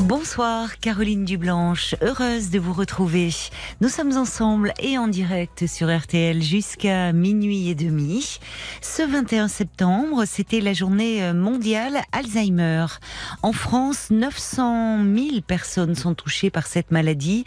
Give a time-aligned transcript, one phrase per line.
[0.00, 3.30] Bonsoir Caroline Dublanche, heureuse de vous retrouver.
[3.82, 8.38] Nous sommes ensemble et en direct sur RTL jusqu'à minuit et demi.
[8.80, 12.86] Ce 21 septembre, c'était la journée mondiale Alzheimer.
[13.42, 17.44] En France, 900 000 personnes sont touchées par cette maladie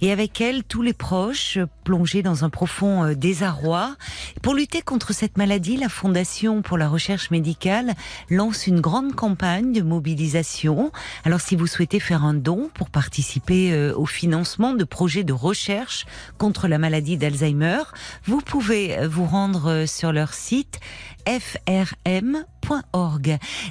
[0.00, 3.96] et avec elle, tous les proches plongés dans un profond désarroi.
[4.42, 7.92] Pour lutter contre cette maladie, la Fondation pour la recherche médicale
[8.30, 10.92] lance une grande campagne de mobilisation.
[11.24, 15.32] Alors si vous souhaitez faire un don pour participer euh, au financement de projets de
[15.32, 16.06] recherche
[16.38, 17.82] contre la maladie d'Alzheimer,
[18.24, 20.78] vous pouvez vous rendre euh, sur leur site
[21.26, 22.38] frm.org.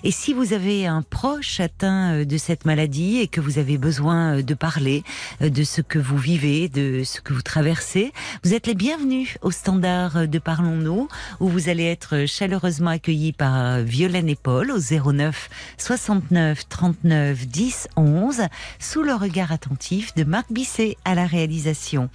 [0.03, 4.41] Et si vous avez un proche atteint de cette maladie et que vous avez besoin
[4.41, 5.03] de parler
[5.41, 8.11] de ce que vous vivez, de ce que vous traversez,
[8.43, 11.07] vous êtes les bienvenus au standard de Parlons-nous,
[11.39, 17.87] où vous allez être chaleureusement accueillis par Violaine et Paul au 09 69 39 10
[17.95, 18.41] 11,
[18.79, 22.09] sous le regard attentif de Marc Bisset à la réalisation.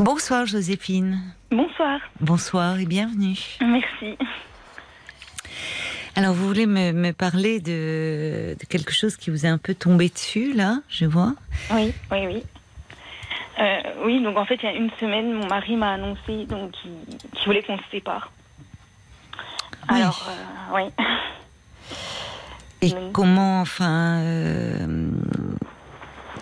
[0.00, 1.20] Bonsoir Joséphine.
[1.50, 2.00] Bonsoir.
[2.20, 3.36] Bonsoir et bienvenue.
[3.60, 4.16] Merci.
[6.16, 9.74] Alors vous voulez me, me parler de, de, quelque chose qui vous est un peu
[9.74, 11.34] tombé dessus là, je vois.
[11.70, 12.42] Oui, oui, oui.
[13.58, 16.72] Euh, oui, donc en fait il y a une semaine, mon mari m'a annoncé donc
[16.72, 18.32] qu'il qu voulait qu'on se sépare.
[19.90, 20.00] Oui.
[20.00, 21.04] Alors, euh, oui.
[22.80, 23.12] Et Oui.
[23.12, 25.10] comment, enfin, euh,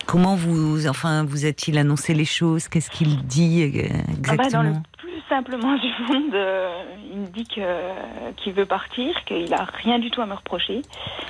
[0.08, 2.66] comment vous, enfin, vous a-t-il annoncé les choses?
[2.68, 3.88] Qu'est-ce qu'il dit euh,
[4.26, 4.82] Ah bah, dans le exactement?
[4.96, 9.98] plus simplement du monde, euh, il me dit que qu'il veut partir, qu'il a rien
[9.98, 10.80] du tout à me reprocher,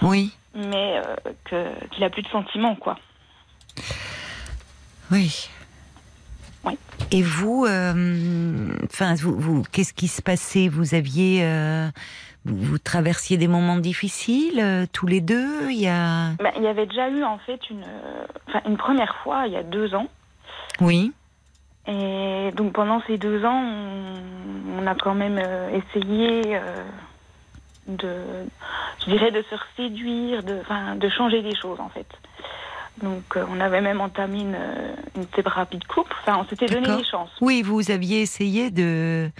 [0.00, 2.96] Oui, mais euh, que qu'il a plus de sentiments quoi.
[5.10, 5.50] oui.
[6.64, 6.78] Oui.
[7.12, 10.68] Et vous, euh, enfin, vous, vous qu'est-ce qui se passait?
[10.68, 11.88] Vous aviez, euh,
[12.44, 15.70] vous, vous traversiez des moments difficiles euh, tous les deux?
[15.70, 17.84] Il y a, Bah, il y avait déjà eu en fait une,
[18.66, 20.08] une première fois il y a deux ans.
[20.80, 21.12] oui,
[21.86, 25.40] Et donc pendant ces deux ans, on, on a quand même
[25.72, 26.58] essayé
[27.86, 28.10] de,
[29.00, 30.60] je dirais, de se séduire, de,
[30.98, 32.06] de changer des choses en fait.
[33.02, 36.14] Donc euh, on avait même entamé une, euh, une thérapie de couple.
[36.22, 37.30] Enfin, on s'était donné des chances.
[37.40, 39.30] oui, vous aviez essayé de,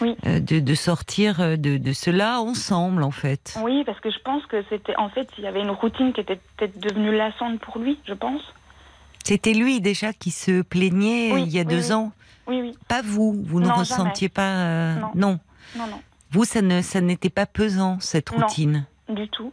[0.00, 0.16] Oui.
[0.26, 3.58] euh, de, de sortir de, de cela ensemble, en fait.
[3.62, 6.20] Oui, parce que je pense que c'était, en fait, il y avait une routine qui
[6.20, 8.40] était peut-être devenue lassante pour lui, je pense.
[9.24, 12.12] C'était lui déjà qui se plaignait Oui, il y a oui, deux ans.
[12.46, 12.76] Oui, oui.
[12.88, 14.56] Pas vous, vous ne Non, ressentiez pas.
[14.56, 15.10] euh, Non.
[15.14, 15.38] non.
[15.76, 16.00] Non, non,
[16.32, 18.46] Vous, ça ne, ça n'était pas pesant cette Non.
[18.46, 18.84] routine.
[19.08, 19.52] du tout.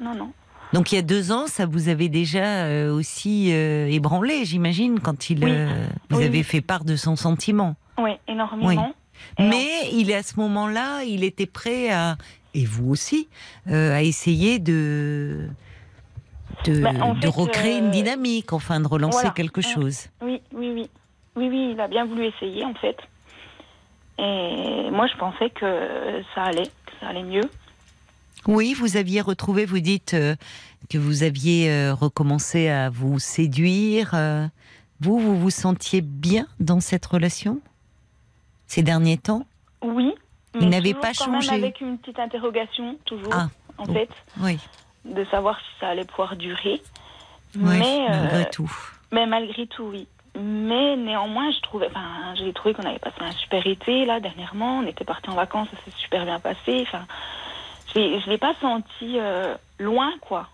[0.00, 0.32] Non, non.
[0.72, 5.00] Donc il y a deux ans, ça vous avait déjà euh, aussi euh, ébranlé, j'imagine,
[5.00, 5.50] quand il Oui.
[5.52, 6.44] euh, vous Oui, avez oui.
[6.44, 7.76] fait part de son sentiment.
[7.98, 8.94] Oui, énormément.
[9.38, 12.16] Mais il est à ce moment-là, il était prêt à,
[12.54, 13.28] et vous aussi,
[13.66, 15.48] à essayer de
[16.64, 19.30] de, Bah, en de fait, recréer une dynamique, enfin de relancer voilà.
[19.30, 20.06] quelque chose.
[20.22, 20.90] Oui, oui, oui.
[21.34, 22.96] Oui, oui, il a bien voulu essayer, en fait.
[24.18, 27.48] Et moi, je pensais que ça allait, que ça allait mieux.
[28.46, 30.34] Oui, vous aviez retrouvé, vous dites euh,
[30.90, 34.10] que vous aviez euh, recommencé à vous séduire.
[34.14, 34.46] euh.
[35.00, 37.60] vous, vous vous sentiez bien dans cette relation
[38.66, 39.46] ces derniers temps?
[39.82, 40.12] Oui.
[40.60, 41.56] Il n'avait pas quand même changé.
[41.56, 43.48] avec une petite interrogation, toujours, Ah,
[43.78, 43.94] en bon.
[43.94, 44.08] fait,
[44.40, 44.58] Oui,
[45.04, 46.82] de savoir si ça allait pouvoir durer.
[47.56, 48.72] oui mais, malgré tout.
[49.12, 50.06] mais malgré tout, oui.
[50.38, 54.78] Mais néanmoins, je trouvais, enfin, j'ai trouvé qu'on avait passé un super été, là, dernièrement.
[54.78, 56.80] On était partis en vacances, ça s'est super bien passé.
[56.82, 57.06] Enfin,
[57.94, 60.48] je ne l'ai pas senti euh, loin, quoi.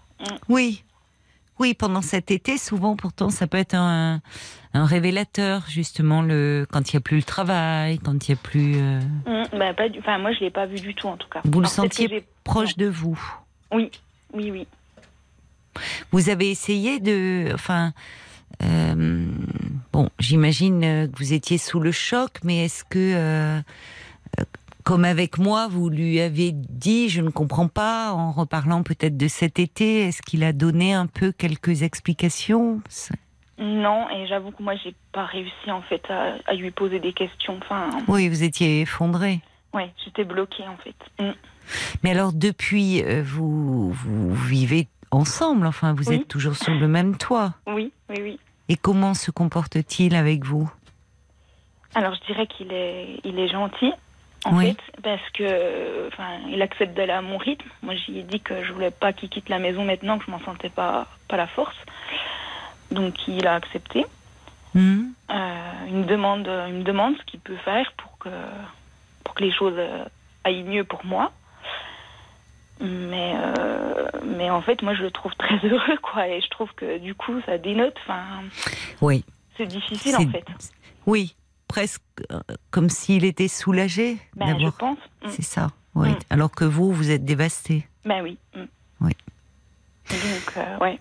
[0.48, 0.82] Oui,
[1.58, 4.20] oui, pendant cet été, souvent, pourtant, ça peut être un,
[4.74, 8.42] un révélateur, justement, le quand il n'y a plus le travail, quand il n'y a
[8.42, 8.74] plus.
[8.76, 9.98] euh, Mm, bah, pas du...
[10.00, 11.40] Enfin, moi, je l'ai pas vu du tout, en tout cas.
[11.44, 13.18] vous le Alors, sentiez proche de vous.
[13.72, 13.90] Oui,
[14.32, 14.66] oui, oui.
[16.10, 17.92] Vous avez essayé de, enfin,
[18.64, 19.24] euh,
[19.92, 23.60] bon, j'imagine que vous étiez sous le choc, mais est-ce que,
[24.88, 29.28] comme avec moi, vous lui avez dit, je ne comprends pas, en reparlant peut-être de
[29.28, 32.80] cet été, est-ce qu'il a donné un peu quelques explications?
[33.58, 37.12] Non, et j'avoue que moi, j'ai pas réussi, en fait, à, à lui poser des
[37.12, 37.58] questions.
[37.62, 39.40] Enfin, Oui, vous étiez effondré.
[39.74, 40.96] ouais, j'étais bloquée, en fait.
[41.22, 41.34] Mm.
[42.02, 46.14] Mais alors, depuis, euh, vous, vous vivez ensemble, enfin, vous Oui.
[46.14, 47.52] êtes toujours sur le même toit.
[47.66, 48.40] Oui, oui, oui.
[48.70, 50.70] Et comment se comporte-t-il avec vous?
[51.94, 53.92] Alors, je dirais qu'il est, il est gentil,
[54.44, 54.68] en Oui.
[54.74, 57.68] fait, parce que, enfin, il accepte d'aller à mon rythme.
[57.82, 60.30] Moi, j'y ai dit que je voulais pas qu'il quitte la maison maintenant, que je
[60.30, 61.76] m'en sentais pas, pas la force.
[62.90, 64.06] Donc, il a accepté.
[64.74, 65.06] Hmm.
[65.30, 65.34] Euh,
[65.90, 68.28] me demande, me demande ce qu'il peut faire pour que,
[69.24, 69.78] pour que les choses
[70.44, 71.32] aillent mieux pour moi.
[72.80, 76.28] Mais, euh, mais en fait, moi, je le trouve très heureux, quoi.
[76.28, 77.96] Et je trouve que du coup, ça dénote.
[78.04, 78.24] Enfin,
[79.00, 79.24] Oui.
[79.56, 80.44] c'est difficile, en fait.
[81.06, 81.34] Oui,
[81.68, 84.98] presque euh, comme s'il était soulagé Ben, je pense.
[85.22, 85.28] Mm.
[85.28, 85.68] C'est ça.
[85.94, 86.10] Oui.
[86.10, 86.18] Mm.
[86.30, 87.86] Alors que vous, vous êtes dévasté.
[88.04, 88.38] Ben oui.
[88.56, 88.64] mm.
[89.02, 89.12] Oui.
[90.10, 90.98] Donc, euh, ouais.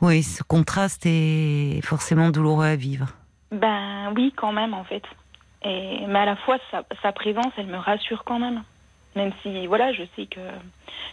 [0.00, 3.08] Oui, ce contraste est forcément douloureux à vivre.
[3.52, 5.02] Ben oui, quand même, en fait.
[5.62, 8.62] Et, mais à la fois, sa, sa présence, elle me rassure quand même.
[9.14, 10.40] Même si, voilà, je sais que,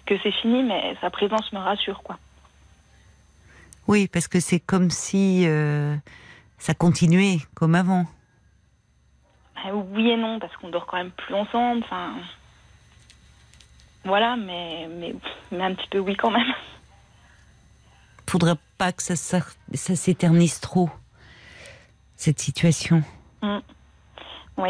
[0.06, 2.18] que c'est fini, mais sa présence me rassure, quoi.
[3.88, 5.96] Oui, parce que c'est comme si euh,
[6.58, 8.06] ça continuait comme avant.
[9.72, 12.14] Oui et non, parce qu'on dort quand même plus ensemble, enfin...
[14.06, 15.16] Voilà, mais, mais,
[15.52, 16.54] mais un petit peu oui quand même.
[18.30, 20.90] Faudrait pas que ça, ça s'éternise trop
[22.18, 23.02] cette situation.
[24.58, 24.70] Oui.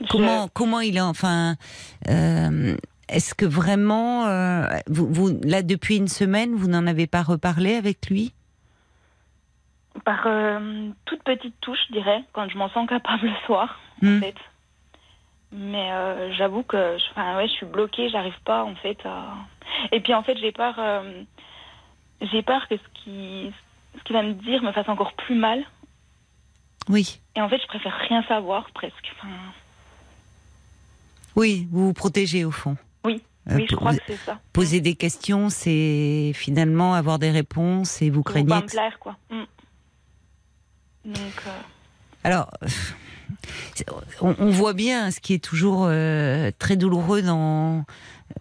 [0.00, 1.56] Je- Comment comment il est enfin
[2.08, 2.76] euh,
[3.08, 7.74] est-ce que vraiment euh, vous, vous là depuis une semaine vous n'en avez pas reparlé
[7.76, 8.32] avec lui?
[10.06, 14.18] Par euh, toute petite touche, je dirais, quand je m'en sens capable le soir, Hmm.
[14.18, 14.36] en fait.
[15.52, 19.34] Mais euh, j'avoue que je, ouais, je suis bloquée, j'arrive pas en fait à...
[19.90, 21.22] Et puis en fait, j'ai peur, euh,
[22.20, 23.52] j'ai peur que ce qui,
[23.98, 25.64] ce qu'il va me dire me fasse encore plus mal.
[26.88, 27.20] Oui.
[27.34, 29.12] Et en fait, je préfère rien savoir presque.
[29.18, 29.32] Enfin,
[31.36, 32.76] Oui, vous vous protégez au fond.
[33.04, 34.38] Oui, Euh, oui, je crois que c'est ça.
[34.52, 38.48] Poser des questions, c'est finalement avoir des réponses et vous craignez.
[38.48, 39.16] pas me plaire, quoi.
[39.30, 39.42] Mm.
[41.06, 41.16] Donc,
[41.46, 41.50] euh,
[42.24, 42.50] Alors,
[44.20, 47.84] on, on voit bien ce qui est toujours euh, très douloureux dans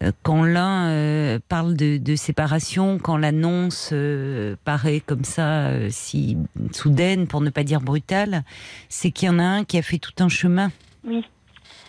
[0.01, 5.89] euh, quand l'un euh, parle de, de séparation, quand l'annonce euh, paraît comme ça, euh,
[5.91, 6.38] si
[6.71, 8.44] soudaine, pour ne pas dire brutale,
[8.89, 10.71] c'est qu'il y en a un qui a fait tout un chemin.
[11.07, 11.23] oui.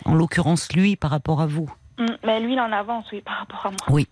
[0.05, 1.73] En l'occurrence, lui, par rapport à vous.
[1.97, 2.05] Mm.
[2.23, 4.03] Mais lui, il en avance, oui, par rapport à moi.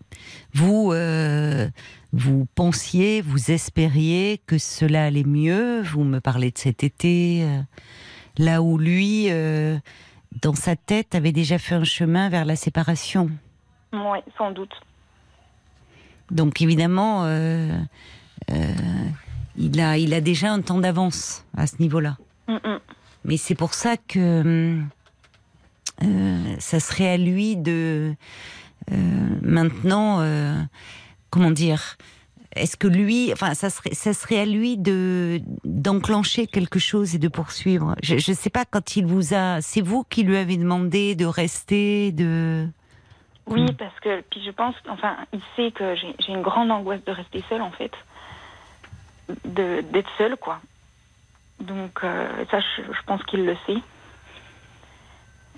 [0.54, 1.68] Vous, euh,
[2.14, 5.82] vous pensiez, vous espériez que cela allait mieux?
[5.84, 7.62] Vous me parlez de cet été, euh,
[8.38, 9.78] là où lui, euh,
[10.42, 13.30] dans sa tête, avait déjà fait un chemin vers la séparation.
[13.94, 14.74] Oui, sans doute.
[16.32, 17.70] Donc évidemment, euh,
[18.52, 18.74] euh,
[19.58, 22.18] il a, il a déjà un temps d'avance à ce niveau-là.
[22.48, 22.80] Mm, mm.
[23.26, 24.90] Mais c'est pour ça que hum,
[26.60, 28.16] ça serait à lui de
[28.92, 28.96] euh,
[29.42, 30.54] maintenant, euh,
[31.30, 31.98] comment dire,
[32.56, 37.18] est-ce que lui, enfin, ça serait, ça serait à lui de d'enclencher quelque chose et
[37.18, 37.96] de poursuivre.
[38.04, 41.26] Je ne sais pas quand il vous a, c'est vous qui lui avez demandé de
[41.26, 42.68] rester, de.
[43.48, 43.74] Oui, Mm.
[43.74, 47.12] parce que puis je pense, enfin, il sait que j'ai j'ai une grande angoisse de
[47.12, 47.92] rester seule en fait,
[49.46, 50.62] de d'être seule quoi.
[51.60, 53.78] Donc euh, ça, je, je pense qu'il le sait.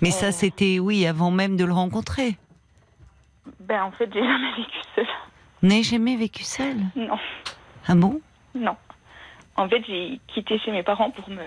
[0.00, 2.36] Mais ça, c'était oui avant même de le rencontrer.
[3.60, 5.06] Ben en fait, j'ai jamais vécu seule.
[5.62, 7.18] N'avez jamais vécu seul Non,
[7.86, 8.20] Ah bon?
[8.54, 8.76] Non.
[9.56, 11.42] En fait, j'ai quitté chez mes parents pour me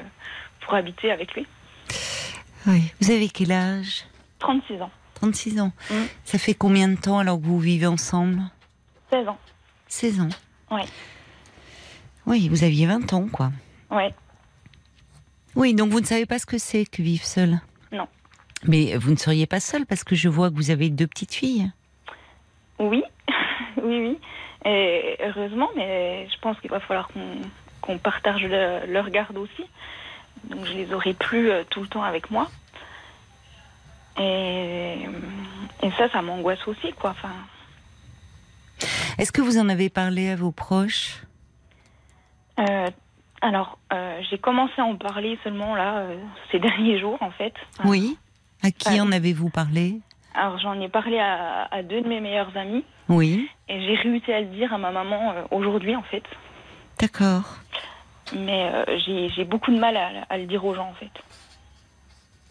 [0.59, 1.47] pour habiter avec lui.
[2.67, 2.91] Oui.
[2.99, 4.05] Vous avez quel âge?
[4.39, 5.71] 36 ans, 36 ans.
[5.89, 5.95] Mm.
[6.25, 8.41] Ça fait combien de temps alors que vous vivez ensemble?
[9.11, 9.37] 16 ans.
[9.87, 10.29] 16 ans.
[10.71, 10.85] Ouais.
[12.25, 13.51] Oui, vous aviez 20 ans, quoi.
[13.89, 14.13] Ouais.
[15.55, 17.59] Oui, donc vous ne savez pas ce que c'est que vivre seul.
[18.67, 21.33] Mais vous ne seriez pas seul parce que je vois que vous avez deux petites
[21.33, 21.71] filles.
[22.79, 23.03] Oui,
[23.83, 24.19] oui, oui.
[24.65, 27.21] Et heureusement, mais je pense qu'il va falloir qu'on
[27.81, 29.63] qu'on partage le- leur garde aussi.
[30.43, 32.47] Donc je les aurai plus euh, tout le temps avec moi.
[34.19, 34.97] Et,
[35.83, 37.11] et ça, ça m'angoisse aussi, quoi.
[37.11, 37.31] Enfin,
[39.17, 41.23] Est-ce que vous en avez parlé à vos proches?
[42.59, 42.89] Euh,
[43.41, 46.17] alors, euh, j'ai commencé à en parler seulement là euh,
[46.51, 47.53] ces derniers jours, en fait.
[47.85, 48.17] Oui.
[48.63, 48.99] À qui Ouais.
[49.01, 49.99] en avez-vous parlé?
[50.33, 53.49] Alors j'en ai parlé à, à deux de mes meilleurs amis Oui.
[53.67, 56.23] et j'ai réussi à le dire à ma maman euh, aujourd'hui, en fait.
[56.99, 57.57] D'accord.
[58.33, 58.97] Mais euh,
[59.35, 61.11] j'ai beaucoup de mal à, à le dire aux gens, en fait.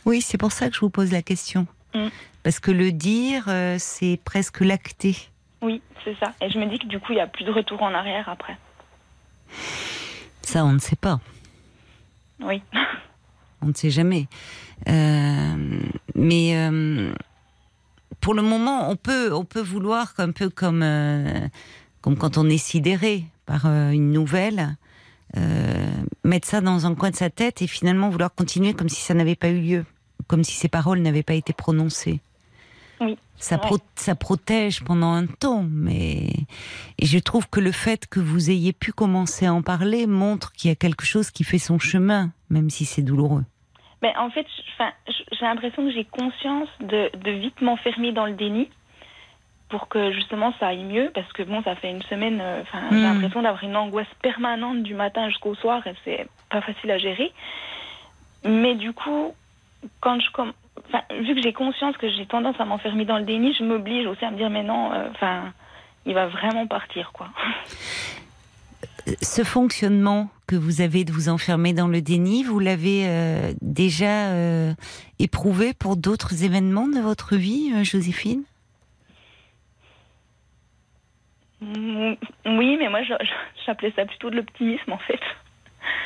[0.04, 1.66] Oui, c'est pour ça que je vous pose la question.
[1.94, 2.08] Mm.
[2.42, 5.16] Parce que le dire, euh, c'est presque l'acter.
[5.62, 6.32] Oui, c'est ça.
[6.42, 8.28] Et je me dis que du coup, il n'y a plus de retour en arrière
[8.28, 8.56] après.
[10.42, 11.20] Ça, on ne sait pas.
[12.40, 12.62] Oui.
[13.62, 14.26] On ne sait jamais.
[14.88, 15.80] Euh,
[16.14, 17.12] mais euh,
[18.20, 21.46] pour le moment, on peut, on peut vouloir un peu comme, euh,
[22.00, 24.76] comme quand on est sidéré par une nouvelle.
[26.24, 29.14] Mettre ça dans un coin de sa tête et finalement vouloir continuer comme si ça
[29.14, 29.84] n'avait pas eu lieu,
[30.26, 32.20] comme si ces paroles n'avaient pas été prononcées.
[33.00, 33.16] Oui.
[33.36, 36.26] Ça, pro- ça protège pendant un temps, mais
[36.98, 40.52] et je trouve que le fait que vous ayez pu commencer à en parler montre
[40.52, 43.44] qu'il y a quelque chose qui fait son chemin, même si c'est douloureux.
[44.02, 44.46] Ben, en fait,
[45.32, 48.68] j'ai l'impression que j'ai conscience de, de vite m'enfermer dans le déni
[49.70, 52.96] pour que justement ça aille mieux parce que bon, ça fait une semaine, euh, j'ai
[52.96, 53.02] Hmm.
[53.02, 57.32] l'impression d'avoir une angoisse permanente du matin jusqu'au soir et c'est pas facile à gérer.
[58.44, 59.34] Mais du coup,
[60.00, 60.52] quand je comme,
[60.88, 64.06] enfin, vu que j'ai conscience que j'ai tendance à m'enfermer dans le déni, je m'oblige
[64.06, 65.52] aussi à me dire mais non, euh, enfin,
[66.06, 67.28] il va vraiment partir quoi.
[69.22, 74.28] Ce fonctionnement que vous avez de vous enfermer dans le déni, vous l'avez euh, déjà
[74.28, 74.72] euh,
[75.18, 78.42] éprouvé pour d'autres événements de votre vie, Joséphine?
[81.60, 82.12] Mm,
[82.46, 83.00] Oui, mais moi
[83.66, 85.20] j'appelais ça plutôt de l'optimisme en fait.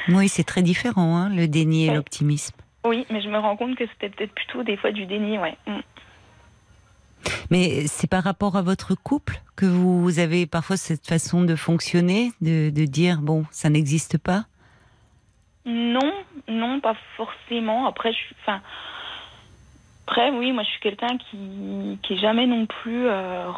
[0.09, 1.97] Oui, c'est très différent, hein, le déni et Ouais.
[1.97, 2.55] l'optimisme.
[2.85, 5.57] Oui, mais je me rends compte que c'était peut-être plutôt des fois du déni, ouais.
[5.67, 5.81] Mm.
[7.51, 12.33] Mais c'est par rapport à votre couple que vous avez parfois cette façon de fonctionner,
[12.41, 14.45] de, de dire bon, ça n'existe pas?
[15.65, 16.13] Non,
[16.49, 17.87] non, pas forcément.
[17.87, 18.61] Après, je suis, enfin,
[20.07, 23.51] après, oui, moi, je suis quelqu'un qui, qui est jamais non plus euh,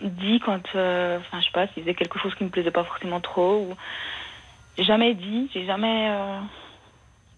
[0.00, 2.84] dit quand, euh, enfin, je sais pas, s'il faisait quelque chose qui me plaisait pas
[2.84, 3.74] forcément trop ou
[4.78, 6.38] j'ai jamais dit, j'ai jamais, euh,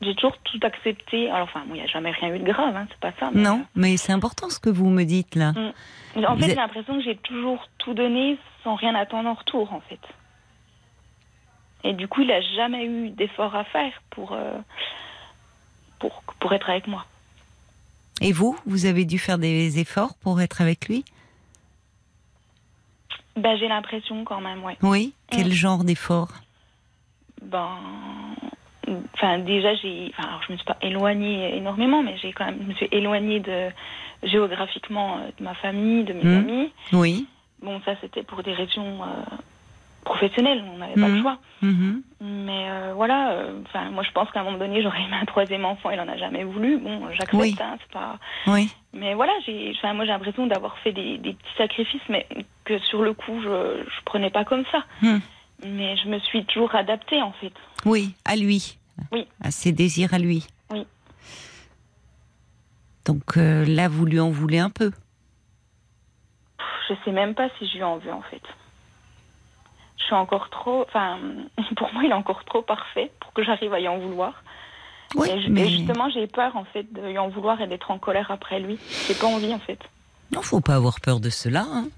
[0.04, 1.30] j'ai toujours tout accepté.
[1.30, 3.30] Alors, enfin, bon, il n'y a jamais rien eu de grave, hein, c'est pas ça.
[3.32, 5.52] mais, Non, mais c'est important ce que vous me dites là.
[5.56, 5.72] euh,
[6.24, 9.34] en Vous fait, êtes- j'ai l'impression que j'ai toujours tout donné sans rien attendre en
[9.34, 10.00] retour, en fait.
[11.82, 14.58] Et du coup, il a jamais eu d'effort à faire pour, euh,
[15.98, 17.04] pour, pour être avec moi.
[18.20, 21.04] Et vous, vous avez dû faire des efforts pour être avec lui?
[23.36, 24.76] Ben, j'ai l'impression quand même, ouais.
[24.82, 25.12] Oui.
[25.30, 25.52] Quel Mm.
[25.52, 26.32] genre d'efforts
[27.42, 27.68] Ben,
[29.14, 32.58] enfin, déjà, j'ai, enfin, alors, je me suis pas éloignée énormément, mais j'ai quand même,
[32.62, 33.68] je me suis éloignée de
[34.22, 36.36] géographiquement euh, de ma famille, de mes Mm.
[36.38, 36.72] amis.
[36.92, 37.26] Oui.
[37.62, 39.36] Bon, ça, c'était pour des raisons euh,
[40.04, 41.38] professionnelles, on n'avait pas le choix.
[41.62, 42.02] Mhm.
[42.20, 45.24] Mais euh, voilà, euh, enfin, moi, je pense qu'à un moment donné, j'aurais aimé un
[45.24, 46.76] troisième enfant, il en a jamais voulu.
[46.78, 47.56] Bon, j'accepte, Oui.
[47.60, 48.18] hein, c'est pas.
[48.46, 48.70] Oui.
[48.92, 52.26] Mais voilà, j'ai, enfin, moi, j'ai l'impression d'avoir fait des, des petits sacrifices, mais
[52.64, 54.84] que sur le coup, je, je prenais pas comme ça.
[55.62, 57.52] Mais je me suis toujours adaptée, en fait.
[57.84, 58.78] Oui, à lui.
[59.12, 59.26] Oui.
[59.42, 60.46] À ses désirs à lui.
[60.70, 60.86] Oui.
[63.04, 64.90] Donc euh, là, vous lui en voulez un peu.
[66.88, 68.42] Je sais même pas si je lui en veux, en fait.
[69.98, 70.82] Je suis encore trop.
[70.82, 71.18] Enfin,
[71.76, 74.42] pour moi, il est encore trop parfait pour que j'arrive à y en vouloir.
[75.16, 77.66] Oui, et, je- mais et justement, j'ai peur, en fait, de lui en vouloir et
[77.66, 78.78] d'être en colère après lui.
[79.06, 79.78] J'ai pas envie, en fait.
[80.32, 81.64] non, faut pas avoir peur de cela.
[81.68, 81.88] hein.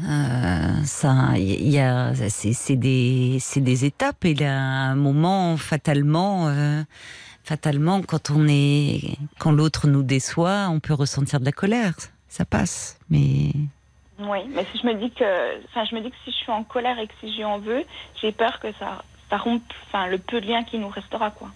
[0.00, 4.94] Euh, ça, il y a, c'est des, c'est des étapes et il y a un
[4.94, 6.82] moment fatalement, euh,
[7.42, 11.94] fatalement, quand on est, quand l'autre nous déçoit, on peut ressentir de la colère.
[12.28, 13.50] Ça passe, mais
[14.20, 16.52] Oui, mais si je me dis que, enfin, je me dis que si je suis
[16.52, 17.82] en colère et que si je lui en veux,
[18.20, 21.50] j'ai peur que ça, ça rompe, enfin, le peu de lien qui nous restera, quoi.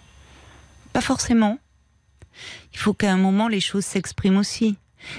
[0.91, 1.57] Pas forcément.
[2.73, 4.75] Il faut qu'à un moment les choses s'expriment aussi.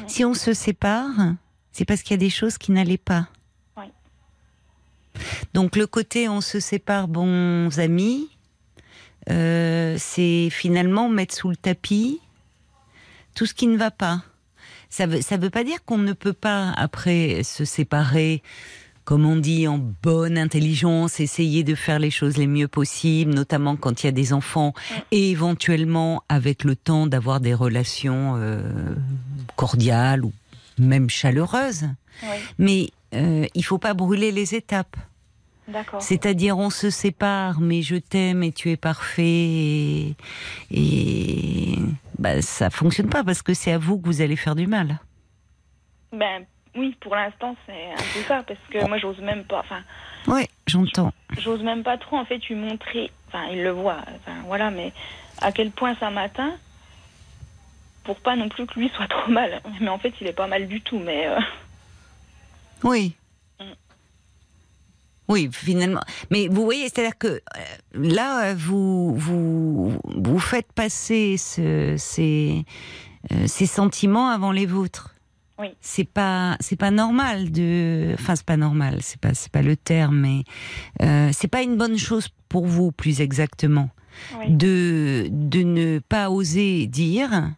[0.06, 1.10] Si on se sépare,
[1.74, 3.26] c'est parce qu'il y a des choses qui n'allaient pas.
[3.76, 3.86] Oui.
[5.52, 8.30] Donc le côté on se sépare bons amis,
[9.28, 12.20] euh, c'est finalement mettre sous le tapis
[13.34, 14.22] tout ce qui ne va pas.
[14.88, 18.44] Ça veut, ça veut pas dire qu'on ne peut pas après se séparer,
[19.02, 23.74] comme on dit, en bonne intelligence, essayer de faire les choses les mieux possibles, notamment
[23.74, 24.72] quand il y a des enfants,
[25.10, 28.62] et éventuellement avec le temps d'avoir des relations euh,
[29.56, 30.32] cordiales ou
[30.78, 31.86] même chaleureuses.
[32.22, 32.28] Oui,
[32.58, 34.96] Mais euh, il faut pas brûler les étapes.
[35.98, 39.22] C'est-à-dire, on se sépare, mais je t'aime et tu es parfait.
[39.22, 40.14] Et,
[40.70, 41.78] et
[42.18, 44.98] bah, ça fonctionne pas parce que c'est à vous que vous allez faire du mal.
[46.12, 46.44] Ben,
[46.76, 49.80] oui, pour l'instant, c'est un peu ça, parce que moi, j'ose même pas, enfin,
[50.26, 51.12] Oui, j'entends.
[51.38, 54.92] j'ose même pas trop, en fait, lui montrer, enfin, il le voit, enfin, voilà, mais
[55.40, 56.52] à quel point ça m'atteint,
[58.04, 59.60] pour pas non plus que lui soit trop mal.
[59.80, 61.26] Mais en fait, il est pas mal du tout, mais.
[61.26, 61.38] euh,
[62.82, 63.14] Oui.
[63.60, 63.64] Mm.
[65.28, 66.02] Oui, finalement.
[66.30, 67.40] Mais vous voyez, c'est-à-dire que euh,
[67.94, 72.64] là, vous, vous, vous faites passer ce- ces,
[73.32, 75.14] euh, ces sentiments avant les vôtres.
[75.58, 75.68] Oui.
[75.80, 79.76] C'est pas, c'est pas normal de, enfin c'est pas normal, c'est pas, c'est pas le
[79.76, 80.42] terme, mais
[81.00, 83.88] euh, c'est pas une bonne chose pour vous, plus exactement,
[84.40, 84.46] oui.
[84.50, 87.50] de de ne pas oser dire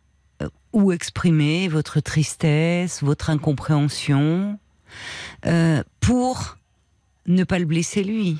[0.76, 4.58] ou exprimer votre tristesse, votre incompréhension,
[5.46, 6.58] euh, pour
[7.26, 8.38] ne pas le blesser lui.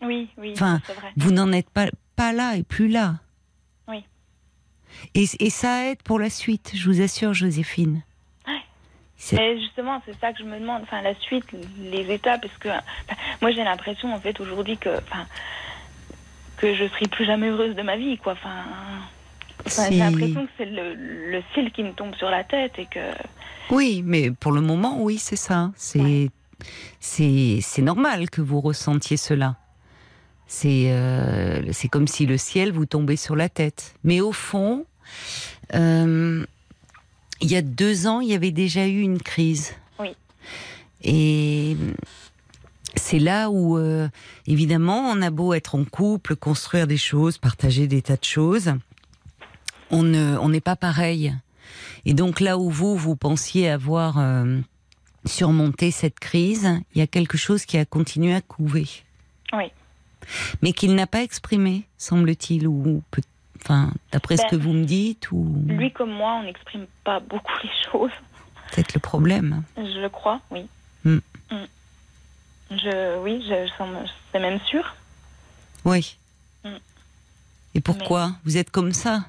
[0.00, 1.12] Oui, oui, Enfin, vrai.
[1.16, 3.16] Vous n'en êtes pas, pas là et plus là.
[3.88, 4.04] Oui.
[5.14, 8.02] Et, et ça aide pour la suite, je vous assure, Joséphine.
[8.46, 8.52] Ouais.
[9.16, 10.82] C'est- Mais justement, c'est ça que je me demande.
[10.84, 11.46] Enfin, la suite,
[11.80, 15.26] les étapes, parce que enfin, moi, j'ai l'impression, en fait, aujourd'hui que, enfin,
[16.56, 18.34] que je serai plus jamais heureuse de ma vie, quoi.
[18.34, 18.62] Enfin,
[19.66, 22.72] enfin, Si- j'ai l'impression que c'est le, le ciel qui me tombe sur la tête
[22.78, 23.00] et que.
[23.70, 25.72] Oui, mais pour le moment, oui, c'est ça.
[25.76, 26.30] C'est Ouais.
[27.00, 29.56] c'est normal que vous ressentiez cela.
[30.46, 33.94] C'est euh, c'est comme si le ciel vous tombait sur la tête.
[34.04, 34.84] Mais au fond,
[35.74, 36.44] euh,
[37.40, 39.74] il y a deux ans, il y avait déjà eu une crise.
[39.98, 40.10] Oui.
[41.02, 41.76] Et
[42.96, 44.08] c'est là où, euh,
[44.46, 48.72] évidemment, on a beau être en couple, construire des choses, partager des tas de choses,
[49.90, 51.34] on ne, on n'est pas pareil.
[52.04, 54.58] Et donc là où vous, vous pensiez avoir euh,
[55.24, 58.86] surmonté cette crise, il y a quelque chose qui a continué à couver.
[59.52, 59.70] Oui.
[60.62, 63.22] Mais qu'il n'a pas exprimé, semble-t-il, ou peut-
[63.62, 67.20] enfin, d'après ce Ben, que vous me dites, ou Lui comme moi, on n'exprime pas
[67.20, 68.10] beaucoup les choses.
[68.72, 69.62] peut-être le problème.
[69.76, 70.66] Je le crois, oui.
[71.04, 71.18] Hmm.
[71.50, 71.56] Mm.
[72.70, 74.94] Je, oui, je, je- c'est même sûr.
[75.84, 76.16] Oui.
[76.64, 76.68] Mm.
[77.74, 78.32] Et pourquoi?
[78.44, 79.24] Vous êtes comme ça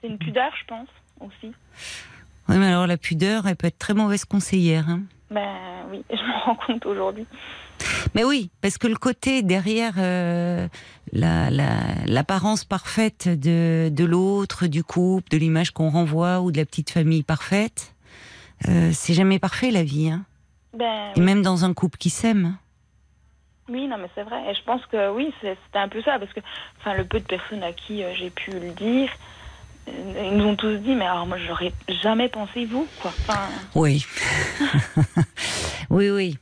[0.00, 0.88] C'est une pudeur, je pense,
[1.20, 1.52] aussi.
[2.48, 4.88] Oui, mais alors la pudeur, elle peut être très mauvaise conseillère.
[4.88, 5.02] hein.
[5.30, 5.56] Ben
[5.90, 7.26] oui, je me rends compte aujourd'hui.
[8.14, 10.66] Mais oui, parce que le côté derrière euh,
[11.12, 16.56] la- la- l'apparence parfaite de, de l'autre, du couple, de l'image qu'on renvoie ou de
[16.58, 17.94] la petite famille parfaite,
[18.68, 20.10] euh, c'est jamais parfait la vie.
[20.10, 20.24] Hein.
[20.76, 22.56] Ben, Et même dans un couple qui s'aime.
[23.68, 24.50] Oui, non, mais c'est vrai.
[24.50, 26.40] Et je pense que oui, c'est- c'était un peu ça, parce que
[26.80, 29.10] enfin, le peu de personnes à qui euh, j'ai pu le dire,
[30.22, 33.12] ils nous ont tous dit, mais alors moi, j'aurais jamais pensé vous, quoi.
[33.20, 33.40] Enfin,
[33.74, 34.04] Oui.
[35.90, 36.38] oui, oui.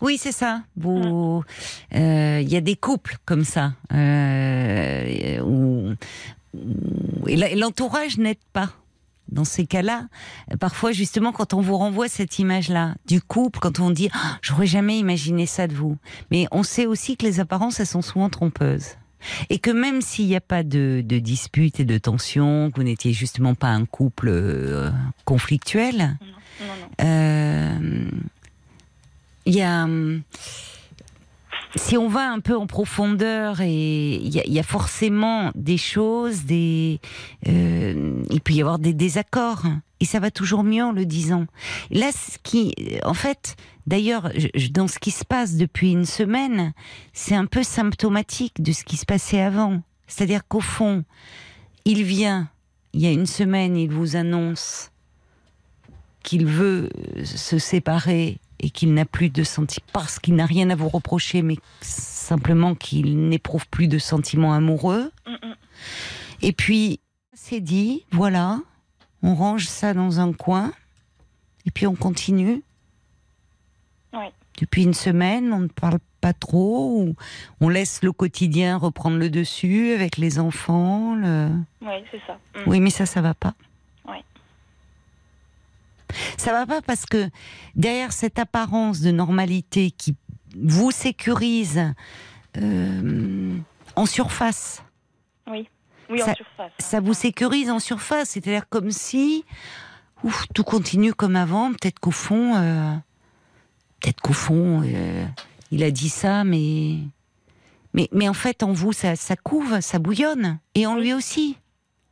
[0.00, 0.62] Oui, c'est ça.
[0.76, 1.44] Vous,
[1.94, 5.94] euh, il y a des couples comme ça euh, où,
[7.26, 8.70] l'entourage n'aide pas.
[9.28, 10.08] Dans ces cas-là,
[10.60, 14.66] parfois justement, quand on vous renvoie cette image-là du couple, quand on dit Ah, j'aurais
[14.66, 15.96] jamais imaginé ça de vous,
[16.30, 18.96] mais on sait aussi que les apparences elles sont souvent trompeuses.
[19.50, 22.84] Et que même s'il n'y a pas de, de dispute et de tension, que vous
[22.84, 24.90] n'étiez justement pas un couple euh,
[25.24, 26.16] conflictuel,
[27.00, 28.08] euh,
[29.46, 29.84] il y a.
[29.84, 30.22] hum,
[31.76, 35.50] Si on va un peu en profondeur, et il y, a- il y a forcément
[35.56, 37.00] des choses, des,
[37.48, 39.64] euh, il peut y avoir des désaccords,
[40.04, 41.46] et ça va toujours mieux en le disant.
[41.90, 44.30] Là, ce qui, en fait, d'ailleurs,
[44.70, 46.74] dans ce qui se passe depuis une semaine,
[47.14, 49.80] c'est un peu symptomatique de ce qui se passait avant.
[50.06, 51.04] C'est-à-dire qu'au fond,
[51.86, 52.50] il vient,
[52.92, 54.90] il y a une semaine, il vous annonce
[56.22, 60.68] qu'il veut euh, se séparer et qu'il n'a plus de sentiments, parce qu'il n'a rien
[60.68, 65.10] à vous reprocher, mais simplement qu'il n'éprouve plus de sentiments amoureux.
[65.26, 65.54] Mm, mm.
[66.42, 67.00] Et puis,
[67.32, 68.60] c'est dit, voilà,
[69.24, 70.72] on range ça dans un coin,
[71.66, 72.62] et puis on continue.
[74.12, 74.26] Oui.
[74.60, 77.14] Depuis une semaine, on ne parle pas trop, ou
[77.60, 81.14] on laisse le quotidien reprendre le dessus avec les enfants.
[81.16, 82.34] le- Oui, c'est ça.
[82.54, 82.68] Mm.
[82.68, 83.54] oui, mais ça, ça va pas.
[84.06, 84.18] Oui.
[86.36, 87.28] Ça va pas parce que
[87.74, 90.14] derrière cette apparence de normalité qui
[90.56, 91.92] vous sécurise
[92.56, 93.58] euh,
[93.96, 94.82] en surface,
[95.50, 95.68] Oui,
[96.10, 96.70] oui, en Ça- surface.
[96.70, 96.70] hein.
[96.78, 99.44] ça vous sécurise en surface, c'est-à-dire comme si
[100.22, 101.70] ouf, tout continue comme avant.
[101.72, 102.94] Peut-être qu'au fond, euh,
[104.00, 105.26] peut-être qu'au fond, euh,
[105.70, 106.96] il a dit ça, mais
[107.92, 111.56] mais mais en fait, en vous, ça, ça couve, ça bouillonne, et en lui aussi.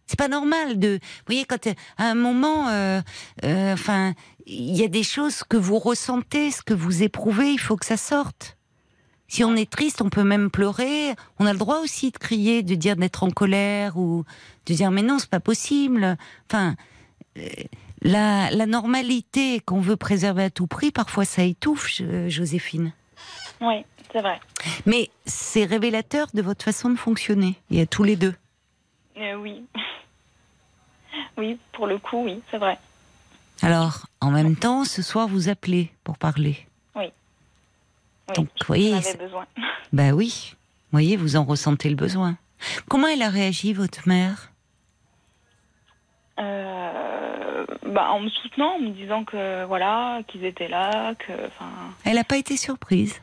[0.06, 0.98] C'est pas normal de.
[1.00, 3.00] Vous voyez, quand à un moment, euh,
[3.44, 4.12] enfin,
[4.46, 7.86] il y a des choses que vous ressentez, ce que vous éprouvez, il faut que
[7.86, 8.58] ça sorte.
[9.32, 11.14] Si on est triste, on peut même pleurer.
[11.38, 14.26] On a le droit aussi de crier, de dire d'être en colère ou
[14.66, 16.18] de dire mais non, c'est pas possible.
[16.50, 16.76] Enfin,
[17.38, 17.46] euh,
[18.02, 22.92] la, la normalité qu'on veut préserver à tout prix, parfois ça étouffe, Jo- Joséphine.
[23.62, 24.38] Oui, c'est vrai.
[24.84, 27.54] Mais c'est révélateur de votre façon de fonctionner.
[27.70, 28.34] Et à tous les deux.
[29.16, 29.64] Euh, oui.
[31.38, 32.76] oui, pour le coup, oui, c'est vrai.
[33.62, 36.66] Alors, en même temps, ce soir, vous appelez pour parler.
[38.36, 39.46] Oui, Donc, voyez, avais c'est- besoin.
[39.92, 40.50] Bah oui.
[40.54, 42.36] Vous voyez, vous en ressentez le besoin.
[42.88, 44.50] Comment elle a réagi, votre mère?
[46.38, 51.68] Euh, bah, en me soutenant, en me disant que voilà, qu'ils étaient là, que, enfin,
[52.04, 53.20] Elle n'a pas été surprise?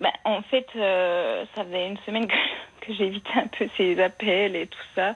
[0.00, 2.34] bah, en fait, euh, ça faisait une semaine que,
[2.86, 5.10] que j'évitais un peu ses appels et tout ça,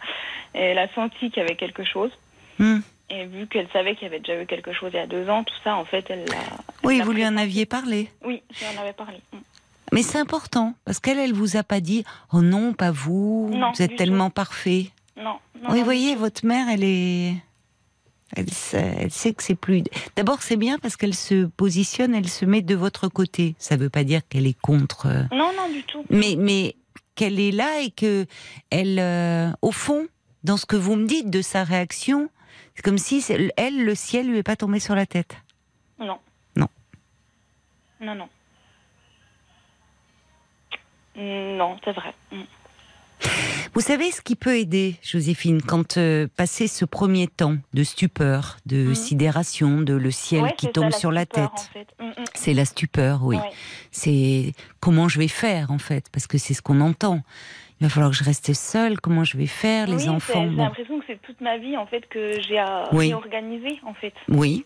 [0.54, 2.10] et elle a senti qu'il y avait quelque chose.
[2.58, 2.80] Hmm.
[3.10, 5.28] Et vu qu'elle savait qu'il y avait déjà eu quelque chose il y a deux
[5.28, 6.36] ans, tout ça, en fait, elle l'a.
[6.82, 8.10] Oui, vous lui en aviez parlé.
[8.24, 9.18] Oui, j'en avais parlé.
[9.32, 9.38] Mm.
[9.92, 13.72] Mais c'est important, parce qu'elle, elle vous a pas dit «Oh non, pas vous, Non,
[13.74, 14.86] vous êtes tellement parfait
[15.18, 15.24] Non.
[15.24, 17.34] non Oui, non, vous voyez, votre mère, elle est...
[18.34, 19.82] Elle sait, elle sait que c'est plus...
[20.16, 23.54] D'abord, c'est bien parce qu'elle se positionne, elle se met de votre côté.
[23.58, 25.04] Ça veut pas dire qu'elle est contre...
[25.04, 26.02] euh, Non, non, du tout.
[26.08, 26.74] mais mais
[27.14, 28.24] qu'elle est là et que
[28.70, 30.06] elle euh, au fond
[30.44, 32.30] dans ce que vous me dites de sa réaction
[32.74, 33.24] c'est comme si
[33.56, 35.36] elle le ciel lui est pas tombé sur la tête
[35.98, 36.18] Non.
[36.56, 36.68] Non.
[38.00, 38.28] Non, non.
[41.16, 42.14] Non, c'est vrai.
[42.32, 42.42] Mm.
[43.74, 48.56] vous savez ce qui peut aider Joséphine quand euh, passer ce premier temps de stupeur
[48.66, 48.94] de Mhm.
[48.94, 51.44] sidération de le ciel Ouais, qui tombe ça, sur la tête?
[51.52, 51.86] en fait.
[52.00, 52.24] Mm, mm.
[52.34, 53.50] c'est la stupeur oui Ouais.
[53.92, 56.06] c'est comment je vais faire en fait?
[56.10, 57.22] Parce que c'est ce qu'on entend
[57.82, 60.50] il va falloir que je reste seule comment je vais faire les Oui, enfants J'ai
[60.54, 60.62] bon.
[60.62, 63.08] l'impression que c'est toute ma vie en fait que j'ai à Oui.
[63.08, 64.14] réorganiser en fait.
[64.28, 64.64] Oui.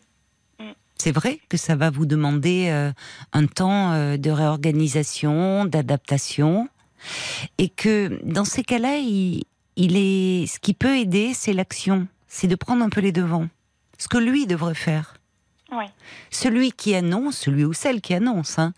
[0.60, 0.64] Mm.
[0.98, 2.92] C'est vrai que ça va vous demander euh,
[3.32, 6.68] un temps euh, de réorganisation, d'adaptation,
[7.56, 9.44] et que dans ces cas-là, il,
[9.76, 13.48] il est, ce qui peut aider, c'est l'action, c'est de prendre un peu les devants.
[13.96, 15.14] Ce que lui devrait faire.
[15.72, 15.88] Ouais.
[16.30, 18.72] Celui qui annonce, celui ou celle qui annonce, hein,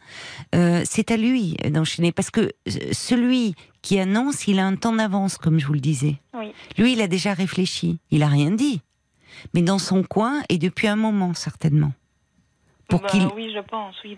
[0.55, 2.53] euh, c'est à lui d'enchaîner, parce que
[2.93, 6.17] celui qui annonce, il a un temps d'avance, comme je vous le disais.
[6.35, 6.53] Oui.
[6.77, 8.81] Lui, il a déjà réfléchi, il a rien dit,
[9.55, 11.93] mais dans son coin et depuis un moment certainement.
[12.89, 14.17] Pour Bah qu'il, Oui, je pense, oui.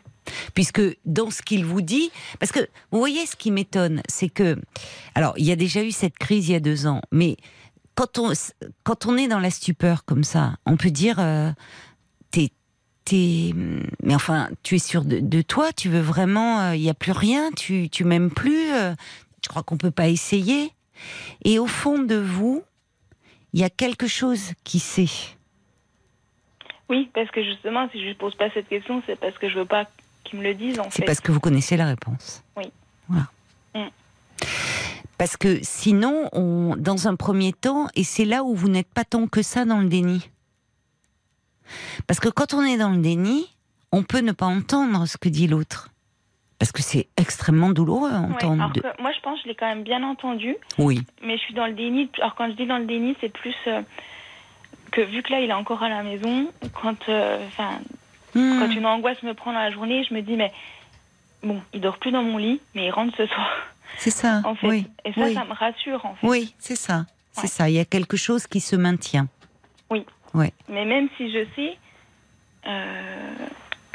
[0.55, 2.61] puisque dans ce qu'il vous dit, parce que
[2.93, 4.57] vous voyez, ce qui m'étonne, c'est que,
[5.17, 7.37] alors, il y a déjà eu cette crise il y a deux ans, mais
[7.97, 8.33] quand on
[8.85, 11.51] quand on est dans la stupeur comme ça, on peut dire, euh,
[12.31, 12.51] t'es
[13.05, 13.53] t'es,
[14.05, 16.95] mais enfin, tu es sûr de, de toi, tu veux vraiment, euh, il y a
[16.95, 18.95] plus rien, tu tu m'aimes plus, euh,
[19.51, 20.73] crois qu'on peut pas essayer,
[21.45, 22.63] et au fond de vous,
[23.53, 25.11] il y a quelque chose qui sait.
[26.89, 29.65] Oui, parce que justement, si je pose pas cette question, c'est parce que je veux
[29.65, 29.87] pas
[30.25, 32.45] qu'ils me le disent en C'est parce que vous connaissez la réponse.
[32.57, 32.71] Oui.
[33.09, 33.27] Voilà.
[33.75, 33.91] Mm.
[35.19, 39.05] Parce que sinon, on, dans un premier temps, et c'est là où vous n'êtes pas
[39.05, 40.31] tant que ça dans le déni.
[42.07, 43.55] Parce que quand on est dans le déni,
[43.93, 45.91] on peut ne pas entendre ce que dit l'autre.
[46.61, 48.63] Parce que c'est extrêmement douloureux à Ouais, entendre.
[48.63, 51.01] alors que moi, je pense que je l'ai quand même bien entendu, Oui.
[51.25, 52.09] mais je suis dans le déni.
[52.19, 53.81] Alors quand je dis dans le déni, c'est plus euh,
[54.93, 57.39] que vu que là, il est encore à la maison, quand, euh,
[58.35, 58.61] Hmm.
[58.61, 60.53] quand une angoisse me prend dans la journée, je me dis mais
[61.43, 63.51] bon, il dort plus dans mon lit, mais il rentre ce soir.
[63.97, 64.43] C'est ça.
[64.45, 64.87] En fait, oui.
[65.05, 65.35] et ça, oui.
[65.35, 66.27] ça me rassure en fait.
[66.29, 67.07] Oui, c'est ça.
[67.33, 67.49] C'est Ouais.
[67.49, 67.69] ça.
[67.71, 69.27] Il y a quelque chose qui se maintient.
[70.69, 71.77] Mais même si je sais
[72.67, 73.35] euh,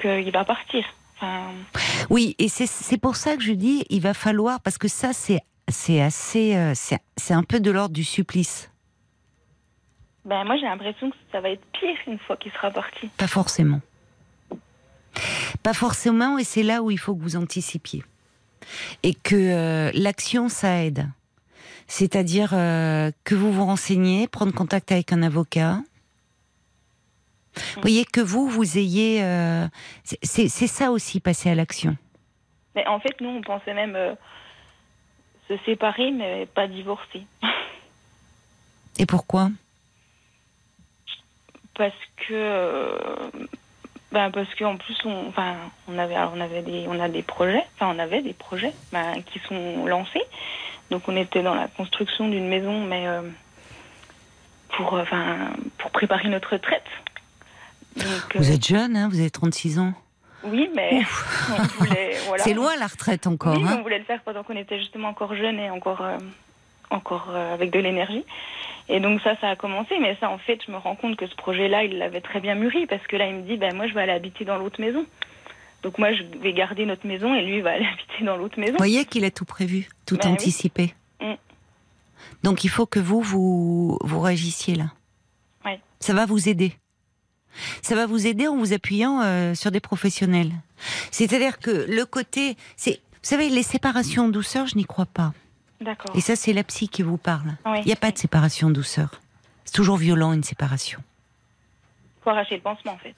[0.01, 0.83] qu'il va partir.
[1.15, 1.51] Enfin,
[2.09, 5.41] Oui, et c'est- pour ça que je dis, il va falloir, parce que ça, c'est
[6.01, 8.69] assez, euh, c'est c'est un peu de l'ordre du supplice.
[10.25, 13.07] ben moi, j'ai l'impression que ça va être pire une fois qu'il sera parti.
[13.17, 13.79] Pas forcément.
[15.63, 18.03] Pas forcément, et c'est là où il faut que vous anticipiez.
[19.03, 21.07] Et que euh, l'action, ça aide.
[21.87, 25.79] C'est-à-dire euh, que vous vous renseignez, prendre contact avec un avocat.
[27.75, 29.23] Vous voyez que vous, vous ayez...
[29.23, 29.67] euh,
[30.03, 31.95] c'est- ça aussi, passer à l'action.
[32.75, 34.13] Mais en fait, nous, on pensait même euh,
[35.47, 37.25] se séparer, mais pas divorcer.
[38.99, 39.49] Et pourquoi?
[41.77, 42.97] Parce que euh,
[44.13, 45.55] ben parce qu'en plus on enfin
[45.89, 48.71] on avait alors, on avait des on a des projets enfin on avait des projets
[48.93, 50.21] ben, qui sont lancés
[50.89, 53.23] donc on était dans la construction d'une maison mais euh,
[54.69, 56.85] pour enfin pour préparer notre retraite
[57.95, 59.93] donc Vous euh, êtes jeune, hein, vous avez 36 ans.
[60.43, 61.01] oui mais
[61.49, 63.55] on voulait voilà C'est loin la retraite encore.
[63.57, 63.77] oui, hein.
[63.79, 66.17] on voulait le faire pendant qu'on était justement encore jeune et encore, euh,
[66.89, 68.23] encore euh, avec de l'énergie.
[68.87, 69.97] Et donc ça, ça a commencé.
[69.99, 72.53] Mais ça, en fait, je me rends compte que ce projet-là, il l'avait très bien
[72.53, 74.79] mûri parce que là, il me dit, ben moi, je vais aller habiter dans l'autre
[74.79, 75.05] maison.
[75.81, 78.59] Donc moi, je vais garder notre maison et lui, il va aller habiter dans l'autre
[78.59, 78.73] maison.
[78.73, 80.33] Vous voyez qu'il a tout prévu, tout Ben oui.
[80.33, 80.93] anticipé.
[81.19, 81.33] Mm.
[82.43, 84.85] Donc il faut que vous, vous, vous réagissiez là.
[85.65, 85.79] Ouais.
[85.99, 86.73] Ça va vous aider.
[87.81, 90.51] Ça va vous aider en vous appuyant euh, sur des professionnels.
[91.11, 95.33] C'est-à-dire que le côté, c'est, vous savez, les séparations en douceur, je n'y crois pas.
[95.81, 96.15] D'accord.
[96.15, 97.55] Et ça, c'est la psy qui vous parle.
[97.65, 97.79] Oui.
[97.81, 99.21] Il n'y a pas de séparation en douceur.
[99.65, 101.01] C'est toujours violent une séparation.
[102.23, 103.15] Faut arracher le pansement, en fait.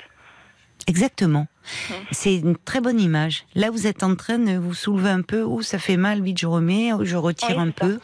[0.87, 1.47] Exactement.
[1.89, 1.93] Mm.
[2.11, 3.45] C'est une très bonne image.
[3.55, 5.43] Là, vous êtes en train de vous soulever un peu.
[5.43, 7.99] Ouh, ça fait mal, vite je remets, ou je retire Oui, un peu.